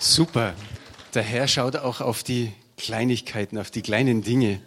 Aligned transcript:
Super. 0.00 0.54
Der 1.14 1.22
Herr 1.22 1.48
schaut 1.48 1.76
auch 1.76 2.00
auf 2.00 2.22
die 2.22 2.52
Kleinigkeiten, 2.76 3.58
auf 3.58 3.70
die 3.70 3.82
kleinen 3.82 4.22
Dinge. 4.22 4.60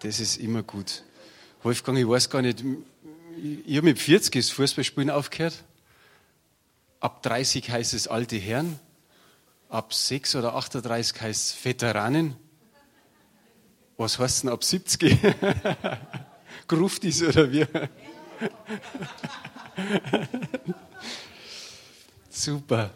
Das 0.00 0.20
ist 0.20 0.36
immer 0.36 0.62
gut. 0.62 1.02
Wolfgang, 1.62 1.98
ich 1.98 2.08
weiß 2.08 2.30
gar 2.30 2.40
nicht, 2.40 2.64
ich 3.66 3.76
habe 3.76 3.88
mit 3.88 3.98
40 3.98 4.32
das 4.34 4.50
Fußballspielen 4.50 5.10
aufgehört. 5.10 5.64
Ab 7.00 7.22
30 7.22 7.70
heißt 7.70 7.94
es 7.94 8.08
alte 8.08 8.36
Herren. 8.36 8.78
Ab 9.68 9.92
6 9.92 10.36
oder 10.36 10.54
38 10.54 11.20
heißt 11.20 11.50
es 11.50 11.64
Veteranen. 11.64 12.36
Was 13.98 14.18
heißt 14.18 14.44
denn 14.44 14.50
ab 14.50 14.64
70? 14.64 15.18
Gruftis 16.68 17.22
oder 17.22 17.52
wie? 17.52 17.66
Super. 22.30 22.90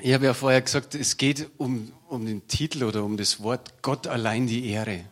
Ich 0.00 0.14
habe 0.14 0.26
ja 0.26 0.34
vorher 0.34 0.62
gesagt, 0.62 0.94
es 0.94 1.16
geht 1.16 1.48
um, 1.56 1.92
um 2.08 2.24
den 2.24 2.46
Titel 2.46 2.84
oder 2.84 3.02
um 3.02 3.16
das 3.16 3.42
Wort 3.42 3.82
Gott 3.82 4.06
allein 4.06 4.46
die 4.46 4.68
Ehre. 4.70 5.04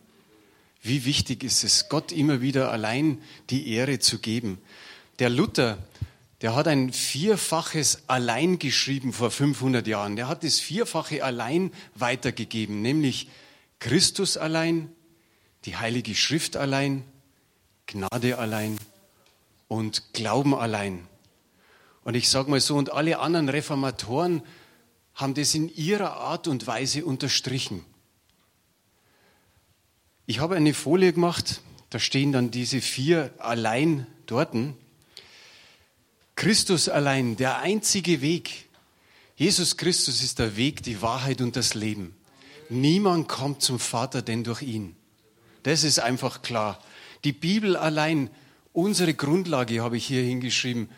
Wie 0.81 1.03
wichtig 1.03 1.43
ist 1.43 1.65
es, 1.65 1.89
Gott 1.89 2.13
immer 2.13 2.39
wieder 2.39 2.71
allein 2.71 3.21
die 3.49 3.73
Ehre 3.73 3.99
zu 3.99 4.19
geben. 4.19 4.59
Der 5.19 5.29
Luther, 5.29 5.77
der 6.41 6.55
hat 6.55 6.69
ein 6.69 6.93
vierfaches 6.93 8.03
Allein 8.07 8.59
geschrieben 8.59 9.11
vor 9.11 9.29
500 9.29 9.85
Jahren. 9.87 10.15
Der 10.15 10.29
hat 10.29 10.45
das 10.45 10.59
vierfache 10.59 11.21
Allein 11.21 11.71
weitergegeben, 11.95 12.81
nämlich 12.81 13.27
Christus 13.79 14.37
allein, 14.37 14.89
die 15.65 15.75
Heilige 15.75 16.15
Schrift 16.15 16.55
allein, 16.55 17.03
Gnade 17.87 18.37
allein 18.37 18.77
und 19.67 20.13
Glauben 20.13 20.55
allein. 20.55 21.05
Und 22.05 22.15
ich 22.15 22.29
sage 22.29 22.49
mal 22.49 22.61
so, 22.61 22.77
und 22.77 22.93
alle 22.93 23.19
anderen 23.19 23.49
Reformatoren 23.49 24.41
haben 25.17 25.33
das 25.33 25.55
in 25.55 25.75
ihrer 25.75 26.13
Art 26.13 26.47
und 26.47 26.67
Weise 26.67 27.03
unterstrichen. 27.03 27.83
Ich 30.27 30.39
habe 30.39 30.55
eine 30.55 30.75
Folie 30.75 31.11
gemacht, 31.11 31.61
da 31.89 31.99
stehen 31.99 32.31
dann 32.31 32.51
diese 32.51 32.81
vier 32.81 33.33
allein 33.39 34.05
dort. 34.27 34.55
Christus 36.35 36.87
allein, 36.87 37.35
der 37.35 37.57
einzige 37.59 38.21
Weg. 38.21 38.69
Jesus 39.35 39.75
Christus 39.77 40.21
ist 40.21 40.37
der 40.37 40.55
Weg, 40.55 40.83
die 40.83 41.01
Wahrheit 41.01 41.41
und 41.41 41.55
das 41.55 41.73
Leben. 41.73 42.15
Niemand 42.69 43.27
kommt 43.27 43.63
zum 43.63 43.79
Vater 43.79 44.21
denn 44.21 44.43
durch 44.43 44.61
ihn. 44.61 44.95
Das 45.63 45.83
ist 45.83 45.99
einfach 45.99 46.43
klar. 46.43 46.79
Die 47.23 47.33
Bibel 47.33 47.75
allein, 47.75 48.29
unsere 48.71 49.15
Grundlage 49.15 49.81
habe 49.81 49.97
ich 49.97 50.05
hier 50.05 50.21
hingeschrieben, 50.21 50.89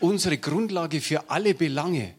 unsere 0.00 0.38
Grundlage 0.38 1.02
für 1.02 1.28
alle 1.28 1.54
Belange. 1.54 2.14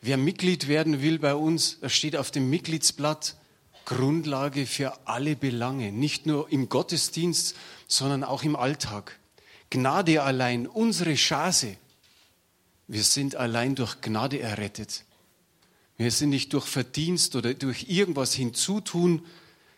Wer 0.00 0.16
Mitglied 0.16 0.68
werden 0.68 1.02
will 1.02 1.18
bei 1.18 1.34
uns, 1.34 1.80
das 1.80 1.92
steht 1.92 2.16
auf 2.16 2.30
dem 2.30 2.48
Mitgliedsblatt, 2.50 3.36
Grundlage 3.84 4.66
für 4.66 5.06
alle 5.06 5.34
Belange, 5.34 5.92
nicht 5.92 6.26
nur 6.26 6.52
im 6.52 6.68
Gottesdienst, 6.68 7.56
sondern 7.86 8.22
auch 8.22 8.42
im 8.42 8.54
Alltag. 8.54 9.18
Gnade 9.70 10.22
allein, 10.22 10.66
unsere 10.66 11.14
Chance. 11.14 11.76
Wir 12.86 13.02
sind 13.02 13.34
allein 13.34 13.74
durch 13.74 14.00
Gnade 14.00 14.40
errettet. 14.40 15.04
Wir 15.96 16.10
sind 16.10 16.30
nicht 16.30 16.52
durch 16.52 16.66
Verdienst 16.66 17.34
oder 17.34 17.54
durch 17.54 17.86
irgendwas 17.88 18.32
hinzutun 18.34 19.26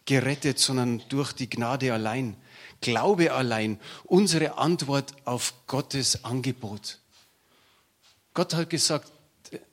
gerettet, 0.05 0.59
sondern 0.59 1.03
durch 1.09 1.33
die 1.33 1.49
Gnade 1.49 1.93
allein. 1.93 2.37
Glaube 2.81 3.33
allein, 3.33 3.81
unsere 4.05 4.59
Antwort 4.59 5.15
auf 5.25 5.55
Gottes 5.67 6.25
Angebot. 6.25 6.99
Gott 8.35 8.55
hat 8.55 8.71
gesagt, 8.71 9.13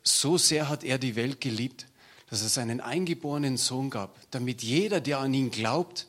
so 0.04 0.38
sehr 0.38 0.70
hat 0.70 0.84
er 0.84 0.98
die 0.98 1.16
Welt 1.16 1.42
geliebt, 1.42 1.88
dass 2.30 2.42
es 2.42 2.58
einen 2.58 2.82
eingeborenen 2.82 3.58
Sohn 3.58 3.90
gab, 3.90 4.20
damit 4.32 4.64
jeder, 4.64 5.00
der 5.00 5.20
an 5.20 5.34
ihn 5.34 5.52
glaubt, 5.52 6.08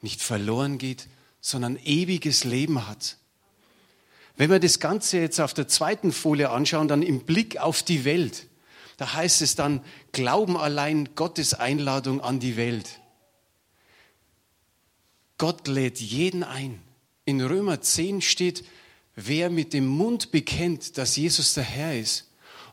nicht 0.00 0.20
verloren 0.20 0.78
geht, 0.78 1.08
sondern 1.40 1.76
ewiges 1.84 2.44
Leben 2.44 2.86
hat. 2.86 3.16
Wenn 4.36 4.50
wir 4.50 4.60
das 4.60 4.78
Ganze 4.78 5.18
jetzt 5.18 5.40
auf 5.40 5.54
der 5.54 5.68
zweiten 5.68 6.12
Folie 6.12 6.50
anschauen, 6.50 6.88
dann 6.88 7.02
im 7.02 7.24
Blick 7.24 7.58
auf 7.58 7.82
die 7.82 8.04
Welt, 8.04 8.46
da 8.96 9.12
heißt 9.14 9.42
es 9.42 9.54
dann, 9.54 9.84
Glauben 10.12 10.56
allein 10.56 11.14
Gottes 11.14 11.54
Einladung 11.54 12.20
an 12.20 12.40
die 12.40 12.56
Welt. 12.56 13.00
Gott 15.38 15.68
lädt 15.68 16.00
jeden 16.00 16.42
ein. 16.42 16.80
In 17.24 17.40
Römer 17.40 17.80
10 17.80 18.22
steht, 18.22 18.64
wer 19.14 19.50
mit 19.50 19.72
dem 19.72 19.86
Mund 19.86 20.30
bekennt, 20.30 20.98
dass 20.98 21.16
Jesus 21.16 21.54
der 21.54 21.64
Herr 21.64 21.96
ist, 21.98 22.27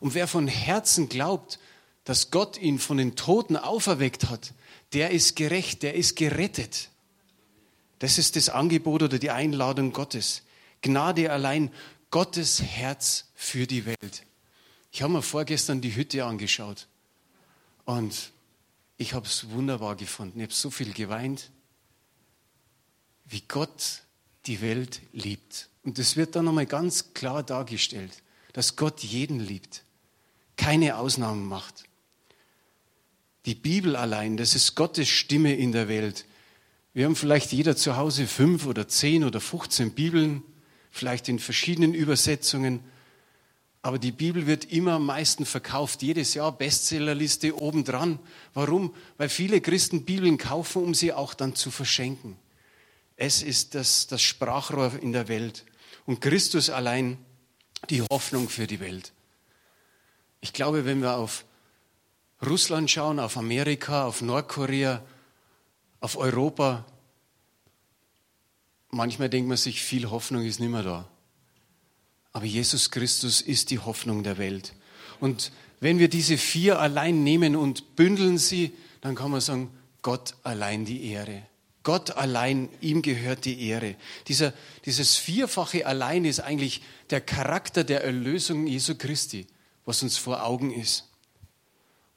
und 0.06 0.14
wer 0.14 0.28
von 0.28 0.48
Herzen 0.48 1.10
glaubt, 1.10 1.58
dass 2.04 2.30
Gott 2.30 2.60
ihn 2.60 2.78
von 2.78 2.98
den 2.98 3.16
Toten 3.16 3.58
auferweckt 3.58 4.30
hat, 4.30 4.54
der 4.94 5.10
ist 5.10 5.36
gerecht, 5.36 5.82
der 5.82 5.96
ist 5.96 6.16
gerettet. 6.16 6.92
Das 7.98 8.20
ist 8.20 8.36
das 8.36 8.50
Angebot 8.50 9.02
oder 9.02 9.18
die 9.18 9.32
Einladung 9.32 9.94
Gottes. 9.94 10.44
Gnade 10.82 11.32
allein, 11.32 11.72
Gottes 12.12 12.62
Herz 12.62 13.32
für 13.34 13.66
die 13.66 13.88
Welt. 13.88 14.28
Ich 14.92 15.02
habe 15.02 15.12
mir 15.12 15.24
vorgestern 15.24 15.82
die 15.82 15.96
Hütte 15.96 16.24
angeschaut 16.24 16.88
und 17.86 18.32
ich 18.98 19.16
habe 19.16 19.26
es 19.26 19.50
wunderbar 19.50 19.96
gefunden. 19.96 20.38
Ich 20.38 20.44
habe 20.44 20.54
so 20.54 20.70
viel 20.70 20.94
geweint, 20.94 21.50
wie 23.26 23.42
Gott 23.48 24.04
die 24.46 24.62
Welt 24.62 25.02
liebt. 25.14 25.68
Und 25.82 25.98
das 25.98 26.16
wird 26.16 26.36
dann 26.36 26.46
nochmal 26.46 26.68
ganz 26.68 27.16
klar 27.16 27.42
dargestellt, 27.42 28.22
dass 28.54 28.76
Gott 28.76 29.02
jeden 29.02 29.40
liebt 29.40 29.82
keine 30.58 30.98
Ausnahmen 30.98 31.48
macht. 31.48 31.86
Die 33.46 33.56
Bibel 33.56 33.96
allein, 33.96 34.38
das 34.38 34.56
ist 34.56 34.76
Gottes 34.76 35.08
Stimme 35.08 35.56
in 35.56 35.72
der 35.72 35.88
Welt. 35.88 36.26
Wir 36.94 37.06
haben 37.06 37.16
vielleicht 37.16 37.52
jeder 37.52 37.76
zu 37.76 37.98
Hause 37.98 38.26
fünf 38.26 38.66
oder 38.66 38.88
zehn 38.88 39.24
oder 39.24 39.40
15 39.40 39.92
Bibeln, 39.92 40.44
vielleicht 40.92 41.30
in 41.30 41.40
verschiedenen 41.40 41.94
Übersetzungen. 41.94 42.80
Aber 43.82 44.00
die 44.00 44.12
Bibel 44.12 44.48
wird 44.48 44.66
immer 44.72 44.94
am 44.94 45.06
meisten 45.06 45.46
verkauft, 45.46 46.02
jedes 46.02 46.34
Jahr 46.34 46.52
Bestsellerliste 46.52 47.62
obendran. 47.62 48.18
Warum? 48.54 48.96
Weil 49.18 49.30
viele 49.30 49.62
Christen 49.62 50.06
Bibeln 50.06 50.40
kaufen, 50.40 50.82
um 50.82 50.96
sie 50.96 51.14
auch 51.14 51.36
dann 51.36 51.54
zu 51.54 51.70
verschenken. 51.70 52.38
Es 53.18 53.44
ist 53.44 53.76
das, 53.76 54.08
das 54.08 54.24
Sprachrohr 54.24 54.92
in 55.00 55.12
der 55.12 55.28
Welt. 55.28 55.66
Und 56.06 56.22
Christus 56.22 56.70
allein 56.70 57.18
die 57.90 58.02
Hoffnung 58.02 58.50
für 58.50 58.66
die 58.66 58.80
Welt. 58.80 59.12
Ich 60.46 60.54
glaube, 60.54 60.86
wenn 60.86 61.02
wir 61.02 61.18
auf 61.18 61.44
Russland 62.46 62.92
schauen, 62.92 63.20
auf 63.20 63.36
Amerika, 63.36 64.06
auf 64.06 64.22
Nordkorea, 64.22 65.02
auf 66.02 66.18
Europa, 66.18 66.86
manchmal 68.92 69.28
denkt 69.28 69.48
man 69.50 69.58
sich, 69.58 69.82
viel 69.82 70.12
Hoffnung 70.12 70.46
ist 70.46 70.60
nicht 70.60 70.70
mehr 70.70 70.84
da. 70.84 71.10
Aber 72.32 72.46
Jesus 72.46 72.92
Christus 72.92 73.42
ist 73.42 73.72
die 73.72 73.80
Hoffnung 73.80 74.22
der 74.22 74.38
Welt. 74.38 74.76
Und 75.20 75.52
wenn 75.80 75.98
wir 75.98 76.10
diese 76.10 76.38
vier 76.38 76.80
allein 76.80 77.24
nehmen 77.24 77.56
und 77.56 77.96
bündeln 77.96 78.38
sie, 78.38 78.72
dann 79.02 79.16
kann 79.16 79.32
man 79.32 79.42
sagen, 79.42 79.72
Gott 80.04 80.36
allein 80.44 80.86
die 80.86 81.10
Ehre. 81.10 81.42
Gott 81.82 82.12
allein, 82.12 82.70
ihm 82.82 83.02
gehört 83.02 83.46
die 83.46 83.68
Ehre. 83.68 83.96
Dieser, 84.28 84.54
dieses 84.86 85.16
vierfache 85.16 85.88
allein 85.88 86.24
ist 86.24 86.40
eigentlich 86.40 86.84
der 87.10 87.22
Charakter 87.22 87.84
der 87.84 88.04
Erlösung 88.04 88.68
Jesu 88.68 88.94
Christi 88.94 89.48
was 89.86 90.04
uns 90.04 90.18
vor 90.18 90.44
Augen 90.44 90.72
ist. 90.72 91.06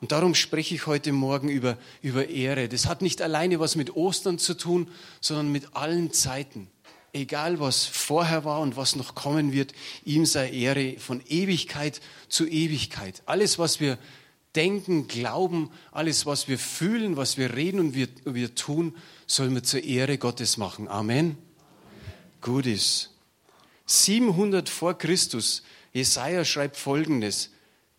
Und 0.00 0.12
darum 0.12 0.34
spreche 0.34 0.74
ich 0.74 0.86
heute 0.86 1.12
Morgen 1.12 1.48
über, 1.48 1.76
über 2.02 2.28
Ehre. 2.28 2.68
Das 2.68 2.86
hat 2.86 3.02
nicht 3.02 3.20
alleine 3.20 3.58
was 3.58 3.74
mit 3.74 3.96
Ostern 3.96 4.38
zu 4.38 4.54
tun, 4.54 4.88
sondern 5.20 5.50
mit 5.50 5.74
allen 5.74 6.12
Zeiten. 6.12 6.70
Egal 7.12 7.58
was 7.58 7.84
vorher 7.84 8.44
war 8.44 8.60
und 8.60 8.76
was 8.76 8.94
noch 8.94 9.14
kommen 9.14 9.52
wird, 9.52 9.72
ihm 10.04 10.24
sei 10.24 10.50
Ehre 10.50 10.98
von 10.98 11.20
Ewigkeit 11.26 12.00
zu 12.28 12.46
Ewigkeit. 12.46 13.22
Alles, 13.26 13.58
was 13.58 13.80
wir 13.80 13.98
denken, 14.54 15.08
glauben, 15.08 15.70
alles, 15.90 16.26
was 16.26 16.48
wir 16.48 16.58
fühlen, 16.58 17.16
was 17.16 17.36
wir 17.36 17.54
reden 17.54 17.80
und 17.80 17.94
wir, 17.94 18.08
wir 18.24 18.54
tun, 18.54 18.96
sollen 19.26 19.54
wir 19.54 19.62
zur 19.62 19.82
Ehre 19.82 20.18
Gottes 20.18 20.58
machen. 20.58 20.86
Amen. 20.86 21.36
Gut 22.40 22.66
ist. 22.66 23.10
700 23.86 24.68
vor 24.68 24.96
Christus, 24.96 25.62
Jesaja 25.92 26.44
schreibt 26.44 26.76
folgendes: 26.76 27.50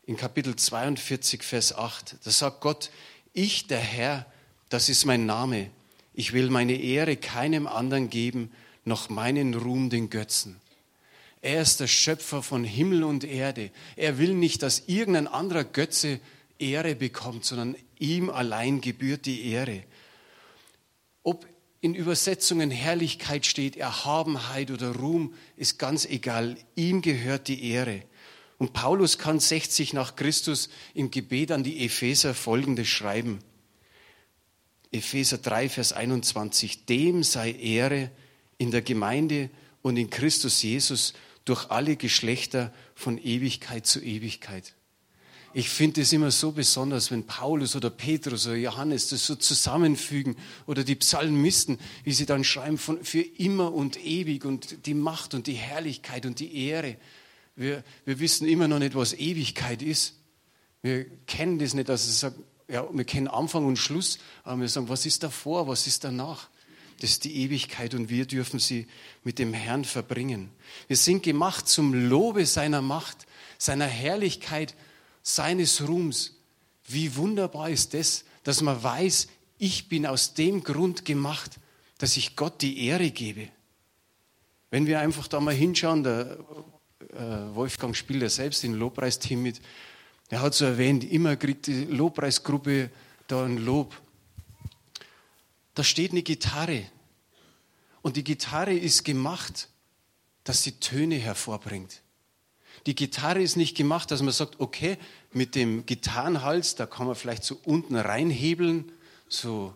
in 0.10 0.18
Kapitel 0.18 0.56
42, 0.56 1.44
Vers 1.44 1.72
8. 1.72 2.16
Da 2.24 2.32
sagt 2.32 2.62
Gott, 2.62 2.90
ich, 3.32 3.68
der 3.68 3.78
Herr, 3.78 4.26
das 4.70 4.90
ist 4.90 5.06
mein 5.06 5.28
Name. 5.28 5.70
Ich 6.16 6.34
will 6.34 6.50
meine 6.50 6.74
Ehre 6.82 7.16
keinem 7.16 7.68
anderen 7.68 8.10
geben, 8.10 8.52
noch 8.86 9.10
meinen 9.10 9.54
Ruhm 9.54 9.92
den 9.92 10.10
Götzen. 10.10 10.60
Er 11.44 11.62
ist 11.62 11.80
der 11.80 11.86
Schöpfer 11.86 12.42
von 12.42 12.64
Himmel 12.64 13.04
und 13.04 13.24
Erde. 13.24 13.70
Er 13.98 14.18
will 14.18 14.34
nicht, 14.34 14.64
dass 14.64 14.82
irgendein 14.88 15.28
anderer 15.28 15.64
Götze 15.64 16.20
Ehre 16.58 16.96
bekommt, 16.96 17.46
sondern 17.46 17.76
ihm 18.00 18.32
allein 18.32 18.82
gebührt 18.82 19.28
die 19.28 19.46
Ehre. 19.52 19.84
Ob 21.22 21.46
in 21.82 21.94
Übersetzungen 21.94 22.72
Herrlichkeit 22.72 23.46
steht, 23.46 23.78
Erhabenheit 23.78 24.72
oder 24.72 24.90
Ruhm, 24.96 25.36
ist 25.56 25.78
ganz 25.78 26.06
egal. 26.06 26.58
Ihm 26.74 27.04
gehört 27.04 27.48
die 27.48 27.64
Ehre. 27.70 28.02
Und 28.60 28.74
Paulus 28.74 29.18
kann 29.18 29.40
60 29.40 29.94
nach 29.94 30.18
Christus 30.18 30.70
im 30.94 31.10
Gebet 31.10 31.52
an 31.52 31.64
die 31.64 31.84
Epheser 31.84 32.36
folgendes 32.36 32.90
schreiben. 32.90 33.40
Epheser 34.92 35.38
3, 35.38 35.70
Vers 35.70 35.94
21. 35.94 36.86
Dem 36.86 37.24
sei 37.24 37.54
Ehre 37.54 38.12
in 38.58 38.70
der 38.70 38.82
Gemeinde 38.82 39.50
und 39.82 39.96
in 39.96 40.10
Christus 40.10 40.62
Jesus 40.62 41.14
durch 41.46 41.72
alle 41.72 41.96
Geschlechter 41.96 42.74
von 42.96 43.18
Ewigkeit 43.18 43.88
zu 43.88 44.02
Ewigkeit. 44.02 44.76
Ich 45.54 45.70
finde 45.70 46.02
es 46.02 46.12
immer 46.12 46.30
so 46.30 46.52
besonders, 46.52 47.12
wenn 47.12 47.26
Paulus 47.26 47.76
oder 47.76 47.90
Petrus 47.90 48.46
oder 48.46 48.58
Johannes 48.58 49.08
das 49.08 49.26
so 49.26 49.36
zusammenfügen 49.36 50.36
oder 50.68 50.84
die 50.84 50.96
Psalmisten, 50.96 51.80
wie 52.04 52.12
sie 52.12 52.26
dann 52.26 52.44
schreiben 52.44 52.78
von 52.78 53.04
für 53.04 53.22
immer 53.22 53.74
und 53.74 54.04
ewig 54.06 54.44
und 54.44 54.86
die 54.86 54.94
Macht 54.94 55.34
und 55.34 55.48
die 55.48 55.54
Herrlichkeit 55.54 56.26
und 56.26 56.40
die 56.40 56.68
Ehre. 56.68 56.98
Wir, 57.60 57.84
wir 58.06 58.20
wissen 58.20 58.48
immer 58.48 58.70
noch 58.70 58.80
nicht, 58.80 58.96
was 58.96 59.12
Ewigkeit 59.12 59.82
ist. 59.82 60.16
Wir 60.82 61.06
kennen 61.28 61.60
das 61.60 61.74
nicht, 61.74 61.90
dass 61.90 62.20
sagt, 62.22 62.38
ja, 62.70 62.88
wir 62.90 63.04
kennen 63.04 63.28
Anfang 63.28 63.66
und 63.66 63.76
Schluss, 63.76 64.18
aber 64.46 64.62
wir 64.62 64.70
sagen, 64.70 64.88
was 64.88 65.06
ist 65.06 65.24
davor, 65.24 65.68
was 65.68 65.86
ist 65.86 66.06
danach? 66.06 66.48
Das 67.02 67.10
ist 67.10 67.26
die 67.26 67.36
Ewigkeit 67.36 67.94
und 67.96 68.10
wir 68.10 68.26
dürfen 68.26 68.60
sie 68.60 68.88
mit 69.26 69.40
dem 69.40 69.54
Herrn 69.54 69.84
verbringen. 69.84 70.52
Wir 70.88 70.96
sind 70.96 71.22
gemacht 71.22 71.68
zum 71.68 71.94
Lobe 71.94 72.46
seiner 72.46 72.82
Macht, 72.82 73.28
seiner 73.58 73.88
Herrlichkeit, 73.88 74.74
seines 75.22 75.86
Ruhms. 75.86 76.38
Wie 76.88 77.18
wunderbar 77.18 77.70
ist 77.70 77.94
das, 77.94 78.24
dass 78.46 78.62
man 78.62 78.82
weiß, 78.82 79.28
ich 79.58 79.90
bin 79.90 80.06
aus 80.06 80.34
dem 80.34 80.64
Grund 80.64 81.04
gemacht, 81.04 81.60
dass 81.98 82.16
ich 82.16 82.38
Gott 82.38 82.62
die 82.62 82.86
Ehre 82.86 83.12
gebe. 83.12 83.50
Wenn 84.72 84.88
wir 84.88 85.02
einfach 85.02 85.28
da 85.28 85.42
mal 85.42 85.54
hinschauen, 85.54 86.06
der 86.06 86.38
äh, 87.14 87.56
Wolfgang 87.56 87.96
spielt 87.96 88.22
ja 88.22 88.30
selbst 88.30 88.64
im 88.64 88.76
Lobpreisteam 88.76 89.42
mit, 89.42 89.62
er 90.30 90.42
hat 90.42 90.54
so 90.54 90.66
erwähnt, 90.66 91.04
immer 91.04 91.36
kriegt 91.36 91.68
die 91.68 91.86
Lobpreisgruppe 91.86 92.90
da 93.28 93.46
ein 93.46 93.58
Lob 93.58 93.96
da 95.80 95.84
steht 95.86 96.12
eine 96.12 96.24
Gitarre. 96.24 96.84
Und 98.02 98.18
die 98.18 98.24
Gitarre 98.26 98.74
ist 98.74 99.06
gemacht, 99.06 99.70
dass 100.44 100.62
sie 100.62 100.74
Töne 100.74 101.16
hervorbringt. 101.16 102.02
Die 102.86 102.96
Gitarre 102.96 103.42
ist 103.42 103.56
nicht 103.56 103.78
gemacht, 103.78 104.12
dass 104.12 104.22
man 104.22 104.34
sagt, 104.34 104.60
okay, 104.60 104.98
mit 105.32 105.56
dem 105.56 105.86
Gitarrenhals, 105.86 106.76
da 106.76 106.86
kann 106.86 107.08
man 107.08 107.16
vielleicht 107.16 107.46
so 107.46 107.58
unten 107.64 107.96
reinhebeln, 107.96 108.92
so 109.30 109.74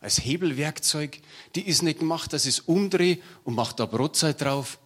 als 0.00 0.24
Hebelwerkzeug. 0.24 1.20
Die 1.54 1.68
ist 1.68 1.82
nicht 1.82 1.98
gemacht, 1.98 2.32
dass 2.32 2.46
ich 2.46 2.58
es 2.58 2.60
umdrehe 2.60 3.18
und 3.44 3.54
mache 3.54 3.76
da 3.76 3.84
Brotzeit 3.84 4.40
drauf. 4.40 4.78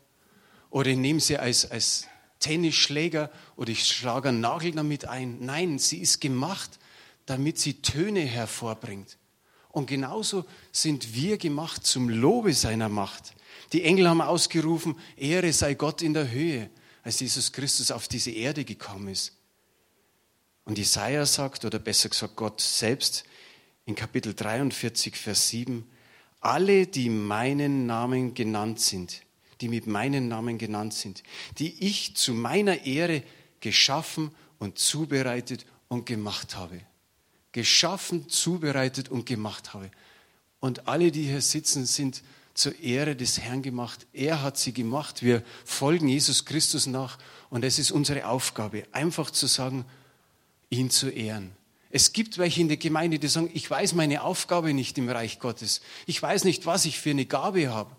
Oder 0.70 0.90
ich 0.90 0.96
nehme 0.96 1.20
sie 1.20 1.38
als, 1.38 1.70
als 1.70 2.06
Tennisschläger 2.40 3.30
oder 3.56 3.70
ich 3.70 3.84
schlage 3.86 4.28
einen 4.28 4.40
Nagel 4.40 4.72
damit 4.72 5.06
ein. 5.06 5.38
Nein, 5.40 5.78
sie 5.78 5.98
ist 5.98 6.20
gemacht, 6.20 6.78
damit 7.24 7.58
sie 7.58 7.82
Töne 7.82 8.20
hervorbringt. 8.20 9.18
Und 9.70 9.86
genauso 9.86 10.44
sind 10.72 11.14
wir 11.14 11.38
gemacht 11.38 11.86
zum 11.86 12.08
Lobe 12.08 12.54
seiner 12.54 12.88
Macht. 12.88 13.34
Die 13.72 13.82
Engel 13.82 14.08
haben 14.08 14.20
ausgerufen, 14.20 14.98
Ehre 15.16 15.52
sei 15.52 15.74
Gott 15.74 16.02
in 16.02 16.14
der 16.14 16.30
Höhe, 16.30 16.70
als 17.02 17.20
Jesus 17.20 17.52
Christus 17.52 17.90
auf 17.90 18.08
diese 18.08 18.30
Erde 18.30 18.64
gekommen 18.64 19.08
ist. 19.08 19.32
Und 20.64 20.78
Jesaja 20.78 21.26
sagt, 21.26 21.64
oder 21.64 21.78
besser 21.78 22.08
gesagt 22.08 22.36
Gott 22.36 22.60
selbst, 22.60 23.24
in 23.84 23.94
Kapitel 23.94 24.34
43, 24.34 25.16
Vers 25.16 25.48
7, 25.48 25.88
alle, 26.40 26.86
die 26.86 27.08
meinen 27.08 27.86
Namen 27.86 28.34
genannt 28.34 28.80
sind, 28.80 29.22
die 29.60 29.68
mit 29.68 29.86
meinen 29.86 30.28
Namen 30.28 30.58
genannt 30.58 30.94
sind, 30.94 31.22
die 31.58 31.86
ich 31.86 32.14
zu 32.16 32.34
meiner 32.34 32.84
Ehre 32.84 33.22
geschaffen 33.60 34.30
und 34.58 34.78
zubereitet 34.78 35.66
und 35.88 36.06
gemacht 36.06 36.56
habe 36.56 36.80
geschaffen, 37.56 38.28
zubereitet 38.28 39.08
und 39.08 39.24
gemacht 39.24 39.72
habe. 39.72 39.90
Und 40.60 40.88
alle, 40.88 41.10
die 41.10 41.22
hier 41.22 41.40
sitzen, 41.40 41.86
sind 41.86 42.22
zur 42.52 42.78
Ehre 42.80 43.16
des 43.16 43.40
Herrn 43.40 43.62
gemacht. 43.62 44.06
Er 44.12 44.42
hat 44.42 44.58
sie 44.58 44.74
gemacht. 44.74 45.22
Wir 45.22 45.42
folgen 45.64 46.06
Jesus 46.06 46.44
Christus 46.44 46.86
nach. 46.86 47.16
Und 47.48 47.64
es 47.64 47.78
ist 47.78 47.92
unsere 47.92 48.28
Aufgabe, 48.28 48.84
einfach 48.92 49.30
zu 49.30 49.46
sagen, 49.46 49.86
ihn 50.68 50.90
zu 50.90 51.08
ehren. 51.08 51.50
Es 51.88 52.12
gibt 52.12 52.36
welche 52.36 52.60
in 52.60 52.68
der 52.68 52.76
Gemeinde, 52.76 53.18
die 53.18 53.28
sagen, 53.28 53.50
ich 53.54 53.70
weiß 53.70 53.94
meine 53.94 54.22
Aufgabe 54.22 54.74
nicht 54.74 54.98
im 54.98 55.08
Reich 55.08 55.38
Gottes. 55.38 55.80
Ich 56.04 56.20
weiß 56.20 56.44
nicht, 56.44 56.66
was 56.66 56.84
ich 56.84 56.98
für 56.98 57.08
eine 57.08 57.24
Gabe 57.24 57.70
habe. 57.70 57.90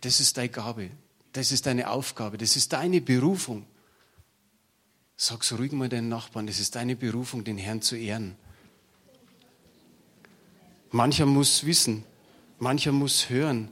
Das 0.00 0.20
ist 0.20 0.36
deine 0.36 0.48
Gabe. 0.48 0.90
Das 1.32 1.52
ist 1.52 1.66
deine 1.66 1.90
Aufgabe. 1.90 2.38
Das 2.38 2.56
ist 2.56 2.72
deine 2.72 3.00
Berufung. 3.00 3.66
Sag 5.16 5.42
so 5.42 5.56
ruhig 5.56 5.72
mal 5.72 5.88
deinen 5.88 6.08
Nachbarn, 6.08 6.46
es 6.46 6.60
ist 6.60 6.76
deine 6.76 6.94
Berufung, 6.94 7.42
den 7.42 7.58
Herrn 7.58 7.82
zu 7.82 7.96
ehren. 7.96 8.36
Mancher 10.90 11.26
muss 11.26 11.66
wissen, 11.66 12.04
mancher 12.60 12.92
muss 12.92 13.28
hören. 13.28 13.68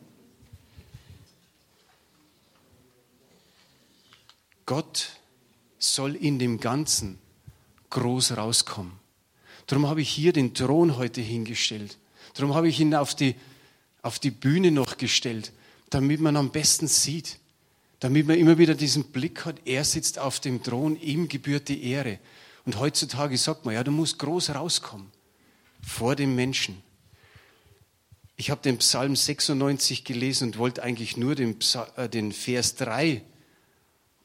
Gott 4.66 5.10
soll 5.78 6.16
in 6.16 6.40
dem 6.40 6.58
Ganzen 6.58 7.20
groß 7.90 8.36
rauskommen. 8.36 8.92
Darum 9.68 9.86
habe 9.86 10.02
ich 10.02 10.10
hier 10.10 10.32
den 10.32 10.52
Thron 10.52 10.96
heute 10.96 11.20
hingestellt. 11.20 11.96
Darum 12.34 12.54
habe 12.54 12.68
ich 12.68 12.80
ihn 12.80 12.94
auf 12.94 13.14
die, 13.14 13.36
auf 14.02 14.18
die 14.18 14.32
Bühne 14.32 14.72
noch 14.72 14.98
gestellt, 14.98 15.52
damit 15.90 16.20
man 16.20 16.36
am 16.36 16.50
besten 16.50 16.88
sieht 16.88 17.38
damit 18.00 18.26
man 18.26 18.36
immer 18.36 18.58
wieder 18.58 18.74
diesen 18.74 19.04
Blick 19.04 19.44
hat, 19.44 19.60
er 19.64 19.84
sitzt 19.84 20.18
auf 20.18 20.40
dem 20.40 20.62
Thron, 20.62 21.00
ihm 21.00 21.28
gebührt 21.28 21.68
die 21.68 21.84
Ehre. 21.84 22.18
Und 22.64 22.78
heutzutage 22.78 23.38
sagt 23.38 23.64
man, 23.64 23.74
ja, 23.74 23.84
du 23.84 23.90
musst 23.90 24.18
groß 24.18 24.54
rauskommen 24.54 25.10
vor 25.82 26.16
dem 26.16 26.34
Menschen. 26.34 26.82
Ich 28.36 28.50
habe 28.50 28.60
den 28.60 28.78
Psalm 28.78 29.16
96 29.16 30.04
gelesen 30.04 30.48
und 30.48 30.58
wollte 30.58 30.82
eigentlich 30.82 31.16
nur 31.16 31.34
den, 31.34 31.58
Psalm, 31.58 31.88
äh, 31.96 32.08
den 32.08 32.32
Vers 32.32 32.74
3 32.74 33.22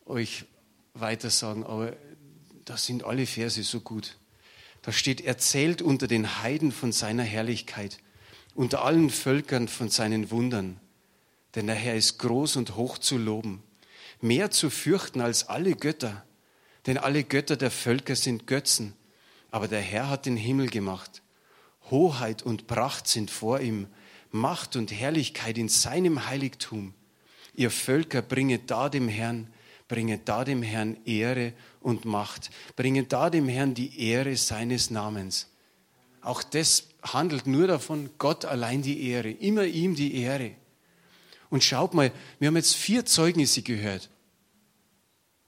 euch 0.05 0.45
weiter 0.93 1.29
sagen, 1.29 1.63
aber 1.63 1.95
da 2.65 2.75
sind 2.75 3.05
alle 3.05 3.25
Verse 3.25 3.63
so 3.63 3.79
gut. 3.79 4.17
Da 4.81 4.91
steht, 4.91 5.21
erzählt 5.21 5.81
unter 5.81 6.07
den 6.07 6.41
Heiden 6.41 6.73
von 6.73 6.91
seiner 6.91 7.23
Herrlichkeit, 7.23 7.99
unter 8.53 8.83
allen 8.83 9.09
Völkern 9.09 9.69
von 9.69 9.89
seinen 9.89 10.29
Wundern. 10.31 10.79
Denn 11.55 11.67
der 11.67 11.75
Herr 11.75 11.95
ist 11.95 12.17
groß 12.19 12.55
und 12.55 12.75
hoch 12.75 12.97
zu 12.97 13.17
loben, 13.17 13.61
mehr 14.21 14.51
zu 14.51 14.69
fürchten 14.69 15.21
als 15.21 15.49
alle 15.49 15.75
Götter. 15.75 16.25
Denn 16.87 16.97
alle 16.97 17.23
Götter 17.23 17.57
der 17.57 17.71
Völker 17.71 18.15
sind 18.15 18.47
Götzen, 18.47 18.93
aber 19.51 19.67
der 19.67 19.81
Herr 19.81 20.09
hat 20.09 20.25
den 20.25 20.37
Himmel 20.37 20.69
gemacht. 20.69 21.21
Hoheit 21.89 22.41
und 22.41 22.67
Pracht 22.67 23.07
sind 23.07 23.29
vor 23.29 23.59
ihm, 23.59 23.87
Macht 24.31 24.77
und 24.77 24.91
Herrlichkeit 24.91 25.57
in 25.57 25.67
seinem 25.67 26.25
Heiligtum. 26.27 26.93
Ihr 27.53 27.69
Völker 27.69 28.21
bringet 28.21 28.71
da 28.71 28.87
dem 28.87 29.09
Herrn, 29.09 29.51
bringet 29.89 30.29
da 30.29 30.45
dem 30.45 30.63
Herrn 30.63 30.97
Ehre 31.05 31.51
und 31.81 32.05
Macht, 32.05 32.49
bringet 32.77 33.11
da 33.11 33.29
dem 33.29 33.49
Herrn 33.49 33.73
die 33.73 33.99
Ehre 33.99 34.37
seines 34.37 34.89
Namens. 34.89 35.49
Auch 36.21 36.43
das 36.43 36.87
handelt 37.03 37.45
nur 37.45 37.67
davon, 37.67 38.09
Gott 38.17 38.45
allein 38.45 38.81
die 38.81 39.05
Ehre, 39.09 39.31
immer 39.31 39.65
ihm 39.65 39.95
die 39.95 40.15
Ehre. 40.15 40.51
Und 41.51 41.63
schaut 41.63 41.93
mal, 41.93 42.11
wir 42.39 42.47
haben 42.47 42.55
jetzt 42.55 42.75
vier 42.75 43.05
Zeugnisse 43.05 43.61
gehört. 43.61 44.09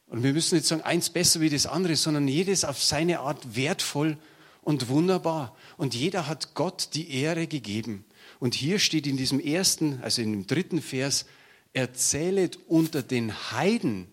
Und 0.05 0.21
wir 0.21 0.33
müssen 0.33 0.55
nicht 0.55 0.67
sagen, 0.67 0.83
eins 0.83 1.09
besser 1.09 1.39
wie 1.39 1.49
das 1.49 1.65
andere, 1.65 1.95
sondern 1.95 2.27
jedes 2.27 2.65
auf 2.65 2.83
seine 2.83 3.21
Art 3.21 3.55
wertvoll 3.55 4.17
und 4.61 4.89
wunderbar. 4.89 5.55
Und 5.77 5.95
jeder 5.95 6.27
hat 6.27 6.53
Gott 6.53 6.89
die 6.93 7.09
Ehre 7.09 7.47
gegeben. 7.47 8.05
Und 8.39 8.53
hier 8.53 8.79
steht 8.79 9.07
in 9.07 9.17
diesem 9.17 9.39
ersten, 9.39 10.01
also 10.03 10.21
in 10.21 10.33
dem 10.33 10.45
dritten 10.45 10.81
Vers, 10.81 11.25
erzählet 11.71 12.59
unter 12.67 13.01
den 13.01 13.51
Heiden. 13.51 14.07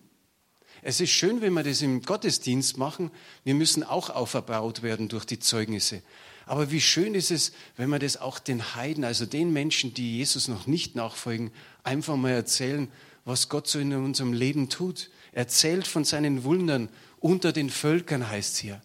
Es 0.81 1.01
ist 1.01 1.11
schön, 1.11 1.41
wenn 1.41 1.53
wir 1.53 1.63
das 1.63 1.81
im 1.81 2.01
Gottesdienst 2.01 2.77
machen. 2.77 3.11
Wir 3.43 3.53
müssen 3.53 3.83
auch 3.83 4.09
auferbaut 4.09 4.81
werden 4.81 5.09
durch 5.09 5.25
die 5.25 5.39
Zeugnisse. 5.39 6.01
Aber 6.45 6.71
wie 6.71 6.81
schön 6.81 7.15
ist 7.15 7.31
es, 7.31 7.53
wenn 7.77 7.89
wir 7.89 7.99
das 7.99 8.17
auch 8.17 8.39
den 8.39 8.75
Heiden, 8.75 9.03
also 9.03 9.25
den 9.25 9.53
Menschen, 9.53 9.93
die 9.93 10.17
Jesus 10.17 10.47
noch 10.47 10.67
nicht 10.67 10.95
nachfolgen, 10.95 11.51
einfach 11.83 12.15
mal 12.15 12.31
erzählen, 12.31 12.87
was 13.25 13.49
Gott 13.49 13.67
so 13.67 13.79
in 13.79 13.93
unserem 13.93 14.33
Leben 14.33 14.69
tut. 14.69 15.09
Erzählt 15.31 15.87
von 15.87 16.03
seinen 16.03 16.43
Wundern 16.43 16.89
unter 17.19 17.51
den 17.51 17.69
Völkern, 17.69 18.29
heißt 18.29 18.57
hier. 18.57 18.81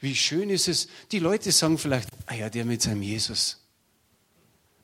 Wie 0.00 0.16
schön 0.16 0.50
ist 0.50 0.66
es, 0.66 0.88
die 1.12 1.18
Leute 1.18 1.52
sagen 1.52 1.78
vielleicht, 1.78 2.08
ah 2.26 2.34
ja, 2.34 2.48
der 2.48 2.64
mit 2.64 2.80
seinem 2.82 3.02
Jesus. 3.02 3.58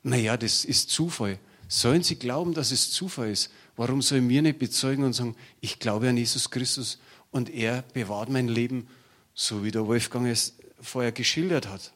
Naja, 0.03 0.37
das 0.37 0.63
ist 0.63 0.91
Zufall. 0.91 1.39
Sollen 1.67 2.03
sie 2.03 2.15
glauben, 2.15 2.53
dass 2.53 2.71
es 2.71 2.91
Zufall 2.91 3.31
ist? 3.31 3.51
Warum 3.75 4.01
sollen 4.01 4.29
wir 4.29 4.41
nicht 4.41 4.59
bezeugen 4.59 5.03
und 5.03 5.13
sagen, 5.13 5.35
ich 5.59 5.79
glaube 5.79 6.07
an 6.07 6.17
Jesus 6.17 6.49
Christus 6.49 6.99
und 7.31 7.49
er 7.49 7.81
bewahrt 7.93 8.29
mein 8.29 8.47
Leben, 8.47 8.87
so 9.33 9.63
wie 9.63 9.71
der 9.71 9.85
Wolfgang 9.85 10.27
es 10.27 10.55
vorher 10.79 11.11
geschildert 11.11 11.67
hat? 11.67 11.91